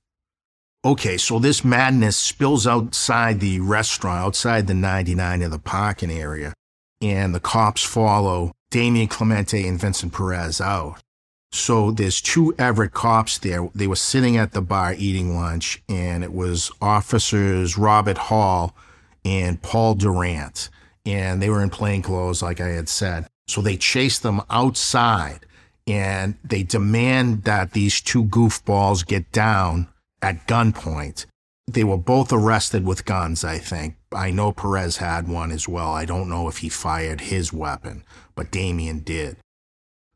Okay, 0.85 1.17
so 1.17 1.41
this 1.41 1.65
madness 1.65 2.17
spills 2.17 2.67
outside 2.67 3.41
the 3.41 3.59
restaurant, 3.59 4.25
outside 4.25 4.69
the 4.69 4.75
99 4.75 5.43
in 5.43 5.51
the 5.51 5.59
parking 5.59 6.13
area, 6.13 6.55
and 7.03 7.35
the 7.35 7.41
cops 7.41 7.83
follow 7.83 8.53
Damien 8.71 9.09
Clemente 9.09 9.67
and 9.67 9.81
Vincent 9.81 10.13
Perez 10.13 10.61
out. 10.61 11.03
So 11.51 11.91
there's 11.91 12.21
two 12.21 12.55
Everett 12.59 12.93
cops 12.93 13.39
there. 13.39 13.69
They 13.75 13.87
were 13.87 13.97
sitting 13.97 14.37
at 14.37 14.53
the 14.53 14.61
bar 14.61 14.95
eating 14.97 15.35
lunch, 15.35 15.83
and 15.89 16.23
it 16.23 16.33
was 16.33 16.71
officers 16.81 17.77
Robert 17.77 18.19
Hall 18.19 18.77
and 19.25 19.61
Paul 19.61 19.95
Durant, 19.95 20.71
and 21.05 21.43
they 21.43 21.51
were 21.51 21.63
in 21.63 21.71
plain 21.71 22.03
clothes, 22.03 22.43
like 22.43 22.61
I 22.61 22.69
had 22.69 22.89
said. 22.89 23.27
So 23.49 23.61
they 23.61 23.77
chase 23.77 24.19
them 24.19 24.43
outside, 24.51 25.47
and 25.87 26.37
they 26.43 26.63
demand 26.63 27.45
that 27.45 27.73
these 27.73 28.01
two 28.01 28.25
goofballs 28.25 29.07
get 29.07 29.31
down 29.33 29.89
at 30.21 30.47
gunpoint. 30.47 31.27
They 31.69 31.85
were 31.85 31.99
both 31.99 32.33
arrested 32.33 32.85
with 32.85 33.05
guns, 33.05 33.45
I 33.45 33.59
think. 33.59 33.97
I 34.13 34.31
know 34.31 34.53
Perez 34.53 34.99
had 34.99 35.29
one 35.29 35.51
as 35.51 35.69
well. 35.69 35.93
I 35.93 36.05
don't 36.05 36.29
know 36.29 36.49
if 36.49 36.59
he 36.59 36.69
fired 36.69 37.23
his 37.23 37.53
weapon, 37.53 38.05
but 38.35 38.51
Damien 38.51 39.01
did. 39.01 39.37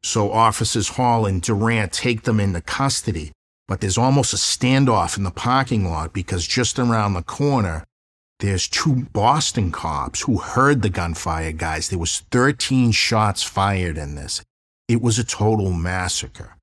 So 0.02 0.32
officers 0.32 0.90
Hall 0.90 1.26
and 1.26 1.42
Durant 1.42 1.92
take 1.92 2.22
them 2.22 2.40
into 2.40 2.60
custody, 2.60 3.32
but 3.68 3.80
there's 3.80 3.98
almost 3.98 4.32
a 4.32 4.36
standoff 4.36 5.16
in 5.16 5.24
the 5.24 5.30
parking 5.30 5.90
lot 5.90 6.12
because 6.12 6.46
just 6.46 6.78
around 6.78 7.14
the 7.14 7.22
corner, 7.22 7.84
there's 8.40 8.68
two 8.68 9.06
Boston 9.12 9.70
cops 9.70 10.22
who 10.22 10.38
heard 10.38 10.82
the 10.82 10.90
gunfire, 10.90 11.52
guys. 11.52 11.88
There 11.88 11.98
was 11.98 12.20
13 12.30 12.92
shots 12.92 13.42
fired 13.42 13.96
in 13.96 14.14
this. 14.14 14.42
It 14.88 15.00
was 15.00 15.18
a 15.18 15.24
total 15.24 15.72
massacre. 15.72 16.56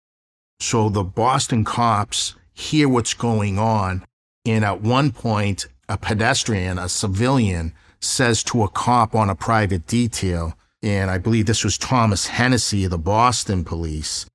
So 0.59 0.89
the 0.89 1.03
Boston 1.03 1.63
cops 1.63 2.35
hear 2.53 2.89
what's 2.89 3.13
going 3.13 3.59
on. 3.59 4.03
And 4.45 4.65
at 4.65 4.81
one 4.81 5.11
point, 5.11 5.67
a 5.87 5.97
pedestrian, 5.97 6.79
a 6.79 6.89
civilian, 6.89 7.73
says 8.01 8.43
to 8.43 8.63
a 8.63 8.69
cop 8.69 9.15
on 9.15 9.29
a 9.29 9.35
private 9.35 9.87
detail, 9.87 10.57
and 10.83 11.09
I 11.09 11.17
believe 11.17 11.45
this 11.45 11.63
was 11.63 11.77
Thomas 11.77 12.27
Hennessy 12.27 12.85
of 12.85 12.91
the 12.91 12.97
Boston 12.97 13.63
police, 13.63 14.25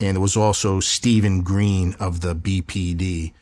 and 0.00 0.16
it 0.16 0.20
was 0.20 0.36
also 0.36 0.80
Stephen 0.80 1.42
Green 1.42 1.94
of 1.98 2.20
the 2.20 2.34
BPD. 2.34 3.32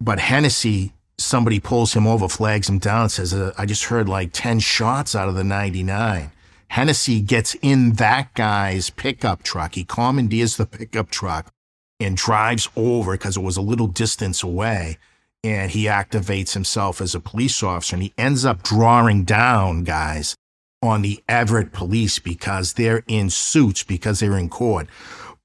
But 0.00 0.18
Hennessy, 0.18 0.94
somebody 1.20 1.60
pulls 1.60 1.94
him 1.94 2.06
over, 2.06 2.28
flags 2.28 2.68
him 2.68 2.78
down, 2.78 3.08
says, 3.08 3.34
uh, 3.34 3.52
I 3.58 3.66
just 3.66 3.84
heard 3.84 4.08
like 4.08 4.30
10 4.32 4.60
shots 4.60 5.14
out 5.14 5.28
of 5.28 5.34
the 5.34 5.44
99. 5.44 6.32
Hennessy 6.68 7.20
gets 7.20 7.56
in 7.62 7.94
that 7.94 8.32
guy's 8.34 8.90
pickup 8.90 9.42
truck. 9.42 9.74
He 9.74 9.84
commandeers 9.84 10.56
the 10.56 10.66
pickup 10.66 11.10
truck, 11.10 11.52
and 12.00 12.16
drives 12.16 12.68
over 12.74 13.12
because 13.12 13.36
it 13.36 13.42
was 13.42 13.56
a 13.56 13.62
little 13.62 13.86
distance 13.86 14.42
away. 14.42 14.98
And 15.44 15.70
he 15.70 15.84
activates 15.84 16.54
himself 16.54 17.00
as 17.00 17.14
a 17.14 17.20
police 17.20 17.62
officer 17.62 17.96
and 17.96 18.02
he 18.02 18.12
ends 18.18 18.44
up 18.44 18.62
drawing 18.62 19.24
down 19.24 19.84
guys 19.84 20.34
on 20.82 21.02
the 21.02 21.22
Everett 21.28 21.72
police 21.72 22.18
because 22.18 22.74
they're 22.74 23.04
in 23.06 23.30
suits 23.30 23.82
because 23.82 24.20
they're 24.20 24.36
in 24.36 24.48
court. 24.48 24.86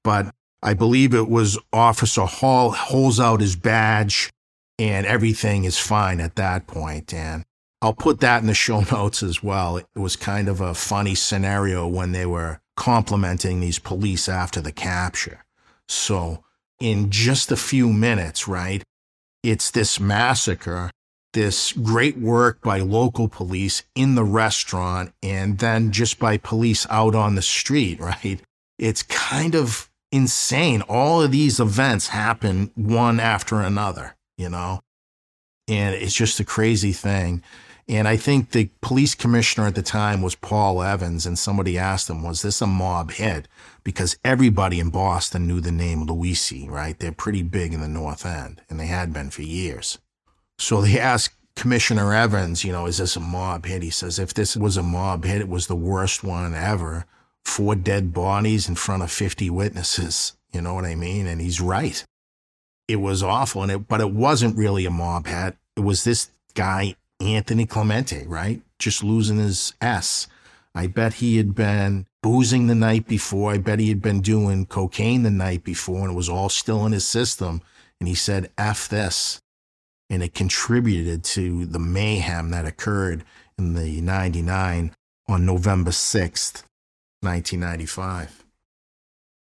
But 0.04 0.34
I 0.62 0.74
believe 0.74 1.14
it 1.14 1.30
was 1.30 1.58
Officer 1.72 2.26
Hall 2.26 2.72
holds 2.72 3.20
out 3.20 3.40
his 3.40 3.56
badge 3.56 4.32
and 4.78 5.06
everything 5.06 5.64
is 5.64 5.78
fine 5.78 6.20
at 6.20 6.36
that 6.36 6.68
point. 6.68 7.14
And 7.14 7.46
I'll 7.82 7.94
put 7.94 8.20
that 8.22 8.42
in 8.42 8.48
the 8.48 8.54
show 8.54 8.82
notes 8.92 9.24
as 9.24 9.44
well. 9.44 9.78
It 9.78 9.88
was 9.96 10.16
kind 10.16 10.48
of 10.48 10.62
a 10.62 10.74
funny 10.74 11.16
scenario 11.16 11.88
when 11.88 12.12
they 12.12 12.26
were 12.26 12.60
complimenting 12.76 13.60
these 13.60 13.80
police 13.80 14.28
after 14.28 14.62
the 14.62 14.72
capture. 14.72 15.46
So, 15.88 16.44
in 16.80 17.10
just 17.10 17.52
a 17.52 17.58
few 17.58 17.92
minutes, 17.94 18.48
right, 18.48 18.84
it's 19.44 19.72
this 19.72 20.00
massacre, 20.00 20.92
this 21.34 21.72
great 21.72 22.18
work 22.18 22.62
by 22.62 22.80
local 22.80 23.28
police 23.28 23.84
in 23.94 24.16
the 24.16 24.24
restaurant, 24.24 25.14
and 25.22 25.60
then 25.60 25.92
just 25.92 26.20
by 26.20 26.38
police 26.38 26.86
out 26.90 27.16
on 27.16 27.36
the 27.36 27.42
street, 27.42 28.00
right? 28.02 28.42
It's 28.78 29.04
kind 29.04 29.56
of 29.56 29.90
insane. 30.12 30.82
All 30.82 31.22
of 31.22 31.32
these 31.32 31.60
events 31.60 32.10
happen 32.10 32.72
one 32.76 33.20
after 33.20 33.62
another, 33.62 34.15
you 34.38 34.50
know? 34.50 34.82
And 35.68 35.96
it's 35.96 36.14
just 36.14 36.40
a 36.40 36.46
crazy 36.46 36.92
thing. 36.92 37.42
And 37.88 38.08
I 38.08 38.18
think 38.18 38.52
the 38.52 38.70
police 38.82 39.14
commissioner 39.14 39.68
at 39.68 39.76
the 39.76 39.84
time 39.84 40.24
was 40.24 40.34
Paul 40.34 40.82
Evans, 40.82 41.28
and 41.28 41.38
somebody 41.38 41.78
asked 41.78 42.10
him, 42.10 42.24
Was 42.24 42.42
this 42.42 42.62
a 42.62 42.68
mob 42.68 43.12
hit? 43.12 43.48
Because 43.84 44.18
everybody 44.24 44.80
in 44.80 44.90
Boston 44.90 45.48
knew 45.48 45.62
the 45.62 45.72
name 45.72 46.08
Luisi, 46.08 46.68
right? 46.68 46.98
They're 46.98 47.12
pretty 47.12 47.44
big 47.44 47.74
in 47.74 47.82
the 47.82 47.88
North 47.88 48.26
End, 48.26 48.62
and 48.70 48.80
they 48.80 48.88
had 48.88 49.14
been 49.14 49.30
for 49.30 49.44
years. 49.44 50.00
So 50.58 50.82
they 50.82 51.00
asked 51.00 51.36
Commissioner 51.56 52.14
Evans, 52.14 52.64
you 52.64 52.72
know, 52.72 52.88
is 52.88 52.98
this 52.98 53.16
a 53.16 53.20
mob 53.20 53.66
hit? 53.66 53.84
He 53.84 53.92
says, 53.92 54.18
If 54.18 54.34
this 54.34 54.58
was 54.58 54.78
a 54.78 54.84
mob 54.84 55.24
hit, 55.24 55.42
it 55.42 55.50
was 55.50 55.68
the 55.68 55.76
worst 55.76 56.24
one 56.24 56.56
ever. 56.56 57.06
Four 57.44 57.76
dead 57.76 58.14
bodies 58.14 58.68
in 58.68 58.74
front 58.76 59.04
of 59.04 59.12
50 59.12 59.50
witnesses. 59.50 60.34
You 60.56 60.62
know 60.62 60.74
what 60.74 60.86
I 60.86 60.96
mean? 60.96 61.28
And 61.28 61.42
he's 61.42 61.60
right. 61.60 62.06
It 62.88 62.98
was 62.98 63.24
awful, 63.24 63.64
and 63.64 63.72
it, 63.72 63.88
but 63.88 64.02
it 64.02 64.12
wasn't 64.12 64.58
really 64.58 64.86
a 64.86 64.92
mob 64.92 65.28
hit. 65.28 65.56
It 65.76 65.82
was 65.82 66.04
this 66.04 66.30
guy 66.54 66.96
Anthony 67.20 67.66
Clemente, 67.66 68.26
right? 68.28 68.62
Just 68.80 69.04
losing 69.04 69.38
his 69.38 69.74
S. 69.82 70.28
I 70.74 70.88
bet 70.88 71.16
he 71.16 71.38
had 71.38 71.56
been 71.56 72.06
boozing 72.22 72.68
the 72.68 72.76
night 72.76 73.08
before. 73.08 73.54
I 73.54 73.58
bet 73.58 73.80
he 73.80 73.90
had 73.90 74.02
been 74.02 74.22
doing 74.22 74.66
cocaine 74.66 75.24
the 75.24 75.32
night 75.32 75.64
before 75.64 76.02
and 76.02 76.12
it 76.12 76.16
was 76.16 76.30
all 76.30 76.50
still 76.50 76.86
in 76.86 76.92
his 76.92 77.08
system. 77.08 77.62
And 78.00 78.10
he 78.10 78.16
said, 78.16 78.52
F 78.58 78.90
this. 78.90 79.40
And 80.10 80.22
it 80.22 80.34
contributed 80.34 81.24
to 81.24 81.66
the 81.66 81.80
mayhem 81.80 82.52
that 82.52 82.66
occurred 82.66 83.24
in 83.58 83.74
the 83.74 84.02
99 84.02 84.94
on 85.28 85.46
November 85.46 85.92
6th, 85.92 86.64
1995. 87.22 88.45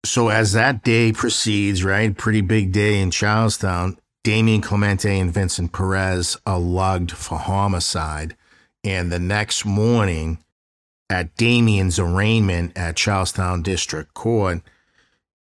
So 0.04 0.28
as 0.28 0.52
that 0.52 0.84
day 0.84 1.12
proceeds, 1.12 1.82
right, 1.82 2.14
pretty 2.14 2.42
big 2.42 2.72
day 2.72 3.00
in 3.00 3.10
Charlestown, 3.10 3.96
Damien 4.22 4.60
Clemente 4.60 5.18
and 5.18 5.32
Vincent 5.32 5.72
Perez 5.72 6.36
are 6.46 6.60
lugged 6.60 7.10
for 7.12 7.38
homicide. 7.38 8.36
And 8.84 9.10
the 9.10 9.18
next 9.18 9.64
morning, 9.64 10.38
at 11.08 11.34
Damien's 11.36 11.98
arraignment 11.98 12.76
at 12.76 12.96
Charlestown 12.96 13.62
District 13.62 14.12
Court, 14.12 14.60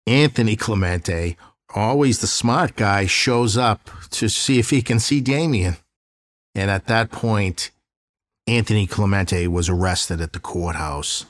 Anthony 0.06 0.54
Clemente, 0.54 1.36
always 1.74 2.20
the 2.20 2.26
smart 2.28 2.76
guy, 2.76 3.06
shows 3.06 3.56
up 3.56 3.90
to 4.10 4.28
see 4.28 4.60
if 4.60 4.70
he 4.70 4.80
can 4.80 5.00
see 5.00 5.20
Damien. 5.20 5.76
And 6.54 6.70
at 6.70 6.86
that 6.86 7.10
point, 7.10 7.70
Anthony 8.46 8.86
Clemente 8.86 9.48
was 9.48 9.68
arrested 9.68 10.20
at 10.20 10.32
the 10.32 10.40
courthouse. 10.40 11.26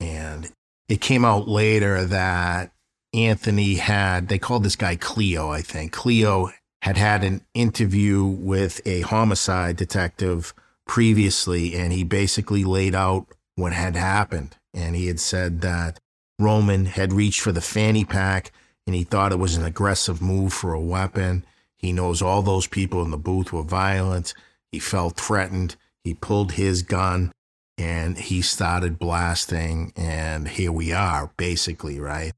And 0.00 0.50
it 0.88 1.00
came 1.00 1.24
out 1.24 1.48
later 1.48 2.04
that 2.04 2.72
Anthony 3.12 3.76
had, 3.76 4.28
they 4.28 4.38
called 4.38 4.64
this 4.64 4.76
guy 4.76 4.96
Cleo, 4.96 5.50
I 5.50 5.62
think. 5.62 5.92
Cleo 5.92 6.50
had 6.82 6.96
had 6.96 7.24
an 7.24 7.42
interview 7.54 8.24
with 8.24 8.80
a 8.84 9.00
homicide 9.02 9.76
detective 9.76 10.52
previously, 10.86 11.74
and 11.74 11.92
he 11.92 12.04
basically 12.04 12.64
laid 12.64 12.94
out 12.94 13.26
what 13.54 13.72
had 13.72 13.96
happened. 13.96 14.56
And 14.74 14.96
he 14.96 15.06
had 15.06 15.20
said 15.20 15.60
that 15.62 16.00
Roman 16.38 16.86
had 16.86 17.12
reached 17.12 17.40
for 17.40 17.52
the 17.52 17.60
fanny 17.60 18.04
pack 18.04 18.50
and 18.86 18.94
he 18.94 19.04
thought 19.04 19.32
it 19.32 19.38
was 19.38 19.56
an 19.56 19.64
aggressive 19.64 20.20
move 20.20 20.52
for 20.52 20.72
a 20.72 20.80
weapon. 20.80 21.44
He 21.76 21.92
knows 21.92 22.20
all 22.20 22.42
those 22.42 22.66
people 22.66 23.02
in 23.02 23.10
the 23.10 23.16
booth 23.16 23.52
were 23.52 23.62
violent. 23.62 24.34
He 24.70 24.78
felt 24.78 25.16
threatened. 25.16 25.76
He 26.02 26.14
pulled 26.14 26.52
his 26.52 26.82
gun 26.82 27.32
and 27.78 28.16
he 28.16 28.42
started 28.42 28.98
blasting. 28.98 29.92
And 29.96 30.48
here 30.48 30.72
we 30.72 30.92
are, 30.92 31.30
basically, 31.36 31.98
right? 32.00 32.32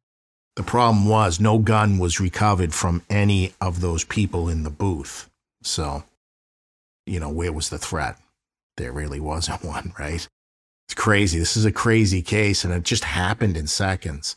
The 0.57 0.63
problem 0.63 1.07
was 1.07 1.39
no 1.39 1.59
gun 1.59 1.99
was 1.99 2.21
recovered 2.21 2.73
from 2.73 3.03
any 3.11 3.53
of 3.61 3.81
those 3.81 4.05
people 4.05 4.49
in 4.49 4.63
the 4.63 4.71
booth. 4.71 5.29
So, 5.63 6.05
you 7.05 7.21
know, 7.21 7.29
where 7.29 7.53
was 7.53 7.69
the 7.69 7.79
threat? 7.79 8.19
There 8.77 8.93
really 8.93 9.21
wasn't 9.21 9.65
one, 9.65 9.93
right? 9.99 10.27
It's 10.87 10.95
crazy. 10.95 11.39
This 11.39 11.57
is 11.57 11.65
a 11.65 11.73
crazy 11.73 12.23
case, 12.23 12.65
and 12.65 12.73
it 12.73 12.85
just 12.85 13.05
happened 13.05 13.57
in 13.57 13.67
seconds. 13.67 14.37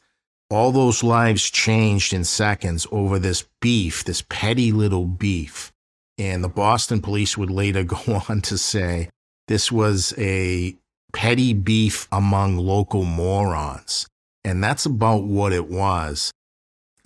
All 0.50 0.72
those 0.72 1.04
lives 1.04 1.50
changed 1.50 2.12
in 2.12 2.24
seconds 2.24 2.88
over 2.92 3.20
this 3.20 3.46
beef, 3.62 4.04
this 4.04 4.24
petty 4.28 4.72
little 4.72 5.06
beef. 5.06 5.72
And 6.18 6.44
the 6.44 6.50
Boston 6.50 7.02
police 7.02 7.38
would 7.38 7.52
later 7.52 7.84
go 7.86 8.24
on 8.28 8.42
to 8.42 8.58
say 8.58 9.10
this 9.48 9.72
was 9.72 10.14
a 10.18 10.76
petty 11.13 11.54
beef 11.54 12.08
among 12.12 12.58
local 12.58 13.04
morons. 13.04 14.08
And 14.43 14.63
that's 14.63 14.86
about 14.86 15.24
what 15.24 15.54
it 15.54 15.69
was. 15.69 16.32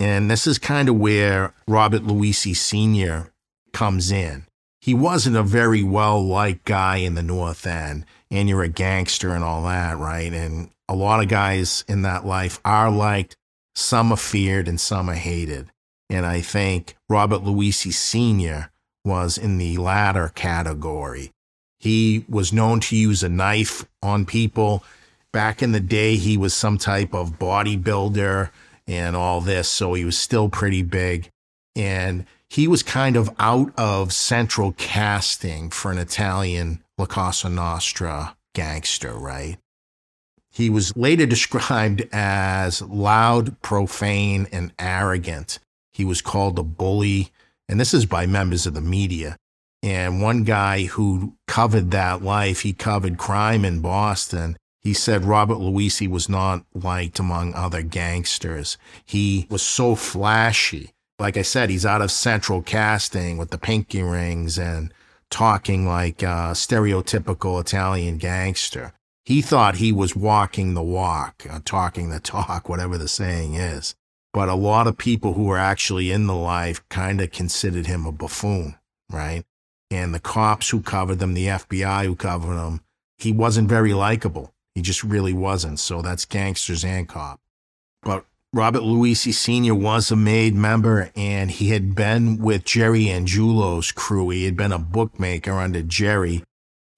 And 0.00 0.30
this 0.30 0.46
is 0.46 0.58
kind 0.58 0.88
of 0.88 0.96
where 0.96 1.54
Robert 1.66 2.02
Luisi 2.02 2.54
Sr. 2.54 3.32
comes 3.72 4.10
in. 4.10 4.46
He 4.80 4.92
wasn't 4.92 5.36
a 5.36 5.42
very 5.42 5.82
well 5.82 6.22
liked 6.22 6.64
guy 6.64 6.96
in 6.96 7.14
the 7.14 7.22
North 7.22 7.66
End, 7.66 8.04
and 8.30 8.48
you're 8.48 8.62
a 8.62 8.68
gangster 8.68 9.34
and 9.34 9.42
all 9.42 9.62
that, 9.62 9.96
right? 9.96 10.32
And 10.32 10.70
a 10.88 10.94
lot 10.94 11.22
of 11.22 11.28
guys 11.28 11.84
in 11.88 12.02
that 12.02 12.26
life 12.26 12.60
are 12.64 12.90
liked, 12.90 13.36
some 13.74 14.12
are 14.12 14.16
feared, 14.18 14.68
and 14.68 14.78
some 14.78 15.08
are 15.08 15.14
hated. 15.14 15.70
And 16.10 16.26
I 16.26 16.42
think 16.42 16.96
Robert 17.08 17.42
Luisi 17.42 17.92
Sr. 17.92 18.70
was 19.04 19.38
in 19.38 19.56
the 19.56 19.78
latter 19.78 20.30
category. 20.34 21.30
He 21.84 22.24
was 22.28 22.52
known 22.52 22.80
to 22.80 22.96
use 22.96 23.22
a 23.22 23.28
knife 23.28 23.84
on 24.02 24.26
people 24.26 24.82
back 25.34 25.62
in 25.62 25.72
the 25.72 25.80
day, 25.80 26.16
he 26.16 26.38
was 26.38 26.54
some 26.54 26.78
type 26.78 27.12
of 27.12 27.40
bodybuilder 27.40 28.50
and 28.86 29.16
all 29.16 29.42
this. 29.42 29.68
So 29.68 29.92
he 29.92 30.04
was 30.04 30.16
still 30.16 30.48
pretty 30.48 30.82
big. 30.82 31.28
And 31.76 32.24
he 32.48 32.68
was 32.68 32.84
kind 32.84 33.16
of 33.16 33.34
out 33.38 33.72
of 33.76 34.12
central 34.12 34.72
casting 34.72 35.70
for 35.70 35.90
an 35.90 35.98
Italian 35.98 36.82
La 36.96 37.06
Cosa 37.06 37.50
Nostra 37.50 38.36
gangster, 38.54 39.12
right? 39.12 39.58
He 40.52 40.70
was 40.70 40.96
later 40.96 41.26
described 41.36 42.08
as 42.12 42.80
loud, 42.80 43.60
profane, 43.60 44.46
and 44.52 44.72
arrogant. 44.78 45.58
He 45.92 46.04
was 46.04 46.22
called 46.22 46.58
a 46.60 46.62
bully, 46.62 47.32
and 47.68 47.80
this 47.80 47.92
is 47.92 48.06
by 48.06 48.26
members 48.26 48.66
of 48.66 48.74
the 48.74 48.80
media. 48.80 49.36
And 49.84 50.22
one 50.22 50.44
guy 50.44 50.84
who 50.84 51.34
covered 51.46 51.90
that 51.90 52.22
life, 52.22 52.62
he 52.62 52.72
covered 52.72 53.18
crime 53.18 53.66
in 53.66 53.80
Boston. 53.80 54.56
He 54.80 54.94
said 54.94 55.26
Robert 55.26 55.58
Luisi 55.58 56.08
was 56.08 56.26
not 56.26 56.64
liked 56.72 57.18
among 57.18 57.52
other 57.52 57.82
gangsters. 57.82 58.78
He 59.04 59.46
was 59.50 59.60
so 59.60 59.94
flashy. 59.94 60.92
Like 61.18 61.36
I 61.36 61.42
said, 61.42 61.68
he's 61.68 61.84
out 61.84 62.00
of 62.00 62.10
central 62.10 62.62
casting 62.62 63.36
with 63.36 63.50
the 63.50 63.58
pinky 63.58 64.00
rings 64.02 64.58
and 64.58 64.90
talking 65.28 65.86
like 65.86 66.22
a 66.22 66.52
stereotypical 66.54 67.60
Italian 67.60 68.16
gangster. 68.16 68.94
He 69.26 69.42
thought 69.42 69.76
he 69.76 69.92
was 69.92 70.16
walking 70.16 70.72
the 70.72 70.82
walk, 70.82 71.46
uh, 71.50 71.60
talking 71.62 72.08
the 72.08 72.20
talk, 72.34 72.70
whatever 72.70 72.96
the 72.96 73.08
saying 73.08 73.56
is. 73.56 73.94
But 74.32 74.48
a 74.48 74.54
lot 74.54 74.86
of 74.86 74.96
people 74.96 75.34
who 75.34 75.44
were 75.44 75.58
actually 75.58 76.10
in 76.10 76.26
the 76.26 76.34
life 76.34 76.82
kind 76.88 77.20
of 77.20 77.32
considered 77.32 77.86
him 77.86 78.06
a 78.06 78.12
buffoon, 78.12 78.78
right? 79.10 79.44
And 79.90 80.14
the 80.14 80.20
cops 80.20 80.70
who 80.70 80.80
covered 80.80 81.18
them, 81.18 81.34
the 81.34 81.46
FBI 81.46 82.06
who 82.06 82.16
covered 82.16 82.56
him, 82.56 82.80
he 83.18 83.32
wasn't 83.32 83.68
very 83.68 83.94
likable. 83.94 84.52
He 84.74 84.82
just 84.82 85.04
really 85.04 85.32
wasn't. 85.32 85.78
So 85.78 86.02
that's 86.02 86.24
Gangsters 86.24 86.84
and 86.84 87.08
Cop. 87.08 87.40
But 88.02 88.24
Robert 88.52 88.82
Luisi 88.82 89.32
Sr. 89.32 89.74
was 89.74 90.10
a 90.10 90.16
made 90.16 90.54
member 90.54 91.10
and 91.16 91.50
he 91.50 91.70
had 91.70 91.94
been 91.94 92.38
with 92.38 92.64
Jerry 92.64 93.06
Angiulo's 93.06 93.92
crew. 93.92 94.30
He 94.30 94.44
had 94.44 94.56
been 94.56 94.72
a 94.72 94.78
bookmaker 94.78 95.52
under 95.52 95.82
Jerry. 95.82 96.44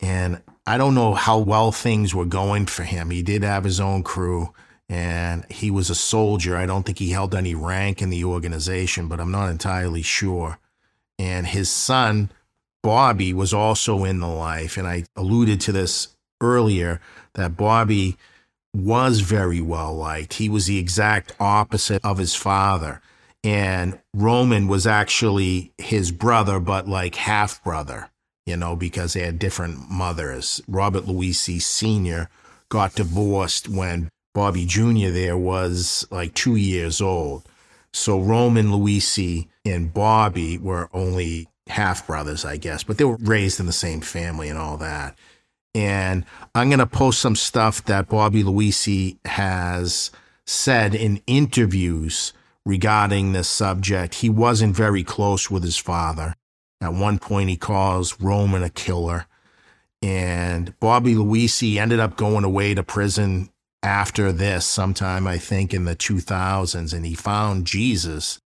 And 0.01 0.42
I 0.66 0.79
don't 0.79 0.94
know 0.94 1.14
how 1.14 1.38
well 1.38 1.72
things 1.72 2.14
were 2.14 2.27
going 2.27 2.66
for 2.66 2.83
him. 2.83 3.11
He 3.11 3.22
did 3.22 3.42
have 3.42 3.64
his 3.64 3.81
own 3.81 4.03
crew 4.03 4.53
and 4.88 5.44
he 5.51 5.70
was 5.70 5.90
a 5.90 5.94
soldier. 5.94 6.57
I 6.57 6.66
don't 6.66 6.85
think 6.85 6.99
he 6.99 7.11
held 7.11 7.35
any 7.35 7.55
rank 7.55 8.03
in 8.03 8.11
the 8.11 8.25
organization, 8.25 9.09
but 9.09 9.20
I'm 9.20 9.31
not 9.31 9.51
entirely 9.51 10.03
sure. 10.03 10.59
And 11.18 11.46
his 11.46 11.70
son, 11.70 12.31
Bobby, 12.87 13.35
was 13.35 13.53
also 13.53 14.05
in 14.05 14.20
the 14.20 14.29
life. 14.29 14.77
And 14.77 14.87
I 14.87 15.07
alluded 15.16 15.61
to 15.62 15.72
this 15.72 16.14
earlier 16.40 17.01
that 17.35 17.57
Bobby 17.57 18.16
was 18.72 19.22
very 19.22 19.61
well 19.61 19.92
liked. 19.92 20.35
He 20.35 20.49
was 20.49 20.66
the 20.66 20.79
exact 20.79 21.35
opposite 21.40 22.01
of 22.05 22.18
his 22.18 22.37
father. 22.37 23.01
And 23.42 23.99
Roman 24.14 24.68
was 24.68 24.87
actually 24.87 25.72
his 25.79 26.12
brother, 26.12 26.61
but 26.61 26.87
like 26.87 27.16
half 27.16 27.61
brother, 27.64 28.09
you 28.46 28.57
know, 28.57 28.77
because 28.77 29.14
they 29.14 29.22
had 29.22 29.40
different 29.40 29.90
mothers. 29.90 30.61
Robert 30.68 31.07
Luisi 31.07 31.61
Sr. 31.61 32.31
got 32.68 32.94
divorced 32.94 33.68
when 33.68 34.11
Bobby 34.33 34.64
Jr. 34.64 35.09
there 35.09 35.37
was 35.37 36.07
like 36.12 36.35
two 36.35 36.55
years 36.55 37.01
old. 37.01 37.42
So 37.92 38.20
Roman 38.20 38.68
Luisi 38.68 39.49
and 39.64 39.92
Bobby 39.92 40.57
were 40.57 40.88
only 40.92 41.49
half 41.68 42.07
brothers, 42.07 42.44
I 42.44 42.57
guess, 42.57 42.83
but 42.83 42.98
they 42.98 43.05
were 43.05 43.16
raised 43.16 43.61
in 43.61 43.66
the 43.66 43.72
same 43.72 44.00
family 44.00 44.48
and 44.48 44.59
all 44.59 44.76
that. 44.79 45.18
And 45.74 46.24
I'm 46.55 46.68
going 46.68 46.79
to 46.79 46.87
post 46.87 47.20
some 47.20 47.37
stuff 47.37 47.85
that 47.85 48.09
Bobby 48.09 48.42
Luisi 48.42 49.18
has 49.26 50.11
said 50.46 50.94
in 50.94 51.20
interviews 51.26 52.33
regarding 52.64 53.33
this 53.33 53.48
subject. 53.48 54.16
He 54.16 54.31
wasn't 54.31 54.74
very 54.74 55.05
close 55.05 55.50
with 55.50 55.62
his 55.62 55.76
father. 55.76 56.35
At 56.81 56.94
one 56.94 57.18
point, 57.18 57.50
he 57.50 57.57
calls 57.57 58.20
Roman 58.20 58.62
a 58.62 58.70
killer. 58.70 59.26
And 60.02 60.79
Bobby 60.81 61.14
Luisi 61.14 61.76
ended 61.76 62.00
up 62.00 62.16
going 62.16 62.44
away 62.44 62.74
to 62.74 62.83
prison 62.83 63.50
after 63.83 64.33
this, 64.33 64.66
sometime 64.66 65.26
I 65.26 65.38
think 65.38 65.72
in 65.72 65.85
the 65.85 65.96
2000s, 65.96 66.92
and 66.92 67.07
he 67.07 67.14
found 67.14 67.66
Jesus. 67.66 68.40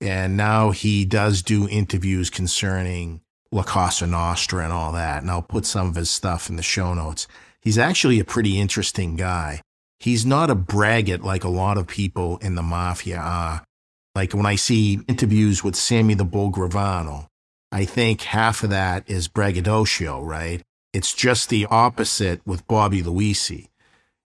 And 0.00 0.36
now 0.36 0.70
he 0.70 1.04
does 1.04 1.42
do 1.42 1.68
interviews 1.68 2.30
concerning 2.30 3.20
La 3.50 3.62
Cosa 3.62 4.06
Nostra 4.06 4.62
and 4.64 4.72
all 4.72 4.92
that. 4.92 5.22
And 5.22 5.30
I'll 5.30 5.42
put 5.42 5.66
some 5.66 5.88
of 5.88 5.94
his 5.96 6.10
stuff 6.10 6.48
in 6.48 6.56
the 6.56 6.62
show 6.62 6.94
notes. 6.94 7.26
He's 7.60 7.78
actually 7.78 8.20
a 8.20 8.24
pretty 8.24 8.60
interesting 8.60 9.16
guy. 9.16 9.62
He's 9.98 10.24
not 10.24 10.50
a 10.50 10.54
braggart 10.54 11.22
like 11.22 11.42
a 11.42 11.48
lot 11.48 11.76
of 11.76 11.88
people 11.88 12.38
in 12.38 12.54
the 12.54 12.62
mafia 12.62 13.18
are. 13.18 13.64
Like 14.14 14.32
when 14.32 14.46
I 14.46 14.54
see 14.54 15.00
interviews 15.08 15.64
with 15.64 15.74
Sammy 15.74 16.14
the 16.14 16.24
Bull 16.24 16.52
Gravano, 16.52 17.26
I 17.72 17.84
think 17.84 18.22
half 18.22 18.62
of 18.62 18.70
that 18.70 19.08
is 19.08 19.28
braggadocio, 19.28 20.22
right? 20.22 20.62
It's 20.92 21.12
just 21.12 21.48
the 21.48 21.66
opposite 21.66 22.40
with 22.46 22.66
Bobby 22.66 23.02
Luisi 23.02 23.68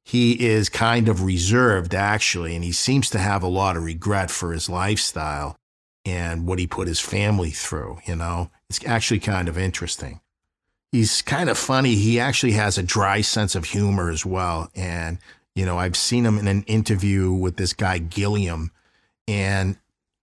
he 0.04 0.46
is 0.46 0.70
kind 0.70 1.08
of 1.08 1.24
reserved 1.24 1.96
actually, 1.96 2.56
and 2.56 2.64
he 2.64 2.72
seems 2.72 3.10
to 3.10 3.20
have 3.20 3.42
a 3.42 3.48
lot 3.48 3.78
of 3.78 3.84
regret 3.84 4.30
for 4.30 4.52
his 4.52 4.70
lifestyle 4.70 5.56
and 6.06 6.46
what 6.48 6.60
he 6.60 6.68
put 6.68 6.88
his 6.88 7.00
family 7.00 7.52
through. 7.52 8.00
You 8.06 8.16
know, 8.16 8.50
it's 8.70 8.86
actually 8.86 9.20
kind 9.20 9.48
of 9.48 9.58
interesting. 9.58 10.20
He's 10.92 11.22
kind 11.22 11.50
of 11.50 11.58
funny. 11.58 11.96
He 11.96 12.20
actually 12.20 12.52
has 12.54 12.78
a 12.78 12.84
dry 12.84 13.22
sense 13.22 13.56
of 13.56 13.66
humor 13.66 14.10
as 14.10 14.26
well. 14.26 14.70
And, 14.76 15.18
you 15.56 15.66
know, 15.66 15.78
I've 15.80 15.98
seen 15.98 16.26
him 16.26 16.38
in 16.38 16.48
an 16.48 16.64
interview 16.64 17.32
with 17.32 17.58
this 17.58 17.74
guy, 17.74 17.98
Gilliam, 17.98 18.72
and 19.28 19.78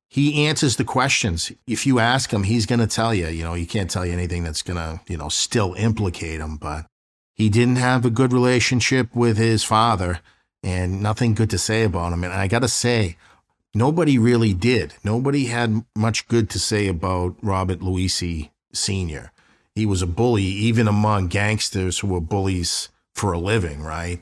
he 0.09 0.47
answers 0.47 0.77
the 0.77 0.85
questions. 0.85 1.53
If 1.66 1.87
you 1.87 1.99
ask 1.99 2.33
him, 2.33 2.43
he's 2.43 2.66
going 2.66 2.81
to 2.81 2.87
tell 2.87 3.14
you, 3.14 3.29
you 3.29 3.45
know, 3.45 3.55
he 3.55 3.66
can't 3.66 3.90
tell 3.90 4.05
you 4.05 4.12
anything 4.12 4.45
that's 4.45 4.62
going 4.62 4.77
to, 4.77 5.01
you 5.09 5.16
know, 5.16 5.29
still 5.29 5.75
implicate 5.75 6.40
him, 6.40 6.57
but 6.57 6.87
he 7.35 7.49
didn't 7.49 7.77
have 7.77 8.05
a 8.05 8.11
good 8.11 8.33
relationship 8.33 9.14
with 9.14 9.38
his 9.38 9.64
father 9.64 10.21
and 10.62 11.01
nothing 11.03 11.35
good 11.35 11.51
to 11.51 11.59
say 11.59 11.85
about 11.85 12.12
him. 12.12 12.23
And 12.25 12.33
I 12.33 12.49
got 12.49 12.59
to 12.62 12.69
say, 12.69 13.16
nobody 13.74 14.18
really 14.18 14.54
did. 14.54 14.94
Nobody 15.04 15.46
had 15.46 15.85
much 15.96 16.28
good 16.28 16.50
to 16.50 16.59
say 16.59 16.87
about 16.88 17.37
Robert 17.42 17.80
Luisi 17.80 18.50
Sr. 18.72 19.33
He 19.74 19.87
was 19.87 20.02
a 20.02 20.06
bully, 20.06 20.42
even 20.42 20.88
among 20.88 21.28
gangsters 21.28 21.98
who 21.98 22.09
were 22.09 22.20
bullies 22.20 22.88
for 23.14 23.33
a 23.33 23.38
living, 23.38 23.83
right? 23.83 24.20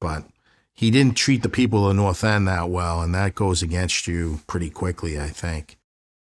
But 0.00 0.24
he 0.72 0.90
didn't 0.90 1.16
treat 1.16 1.42
the 1.42 1.48
people 1.48 1.88
of 1.88 1.96
the 1.96 2.02
North 2.02 2.24
End 2.24 2.48
that 2.48 2.68
well, 2.68 3.02
and 3.02 3.14
that 3.14 3.34
goes 3.34 3.62
against 3.62 4.06
you 4.06 4.40
pretty 4.46 4.70
quickly, 4.70 5.20
I 5.20 5.28
think. 5.28 5.78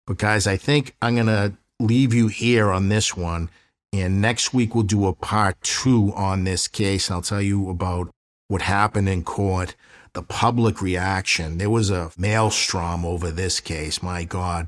But 0.06 0.18
guys, 0.18 0.46
I 0.46 0.56
think 0.56 0.94
I'm 1.02 1.14
going 1.14 1.26
to 1.26 1.54
leave 1.80 2.14
you 2.14 2.28
here 2.28 2.70
on 2.70 2.88
this 2.88 3.16
one 3.16 3.50
and 3.92 4.20
next 4.20 4.52
week, 4.52 4.74
we'll 4.74 4.84
do 4.84 5.06
a 5.06 5.14
part 5.14 5.60
two 5.62 6.12
on 6.14 6.44
this 6.44 6.68
case. 6.68 7.10
I'll 7.10 7.22
tell 7.22 7.42
you 7.42 7.70
about 7.70 8.10
what 8.48 8.62
happened 8.62 9.08
in 9.08 9.24
court, 9.24 9.74
the 10.16 10.22
public 10.22 10.80
reaction. 10.80 11.58
There 11.58 11.68
was 11.68 11.90
a 11.90 12.10
maelstrom 12.16 13.04
over 13.04 13.30
this 13.30 13.60
case, 13.60 14.02
my 14.02 14.24
God. 14.24 14.66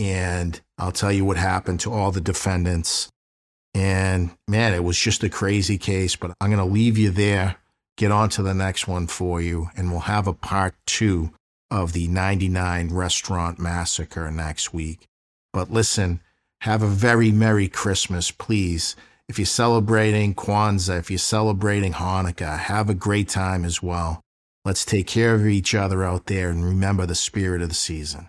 And 0.00 0.60
I'll 0.78 0.90
tell 0.90 1.12
you 1.12 1.24
what 1.24 1.36
happened 1.36 1.78
to 1.80 1.92
all 1.92 2.10
the 2.10 2.20
defendants. 2.20 3.08
And 3.72 4.32
man, 4.48 4.74
it 4.74 4.82
was 4.82 4.98
just 4.98 5.22
a 5.22 5.28
crazy 5.28 5.78
case, 5.78 6.16
but 6.16 6.32
I'm 6.40 6.50
going 6.50 6.58
to 6.58 6.64
leave 6.64 6.98
you 6.98 7.10
there, 7.10 7.58
get 7.96 8.10
on 8.10 8.30
to 8.30 8.42
the 8.42 8.52
next 8.52 8.88
one 8.88 9.06
for 9.06 9.40
you, 9.40 9.70
and 9.76 9.92
we'll 9.92 10.00
have 10.00 10.26
a 10.26 10.32
part 10.32 10.74
two 10.86 11.30
of 11.70 11.92
the 11.92 12.08
99 12.08 12.92
restaurant 12.92 13.60
massacre 13.60 14.28
next 14.32 14.74
week. 14.74 15.06
But 15.52 15.70
listen, 15.70 16.20
have 16.62 16.82
a 16.82 16.88
very 16.88 17.30
Merry 17.30 17.68
Christmas, 17.68 18.32
please. 18.32 18.96
If 19.28 19.38
you're 19.38 19.46
celebrating 19.46 20.34
Kwanzaa, 20.34 20.98
if 20.98 21.12
you're 21.12 21.18
celebrating 21.18 21.92
Hanukkah, 21.92 22.58
have 22.58 22.90
a 22.90 22.94
great 22.94 23.28
time 23.28 23.64
as 23.64 23.80
well. 23.80 24.24
Let's 24.70 24.84
take 24.84 25.08
care 25.08 25.34
of 25.34 25.48
each 25.48 25.74
other 25.74 26.04
out 26.04 26.26
there 26.26 26.48
and 26.48 26.64
remember 26.64 27.04
the 27.04 27.16
spirit 27.16 27.60
of 27.60 27.70
the 27.70 27.74
season. 27.74 28.28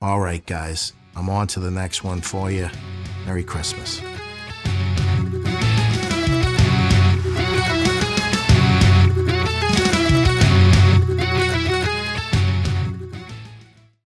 All 0.00 0.18
right, 0.18 0.44
guys, 0.44 0.92
I'm 1.14 1.30
on 1.30 1.46
to 1.46 1.60
the 1.60 1.70
next 1.70 2.02
one 2.02 2.20
for 2.20 2.50
you. 2.50 2.68
Merry 3.24 3.44
Christmas. 3.44 4.00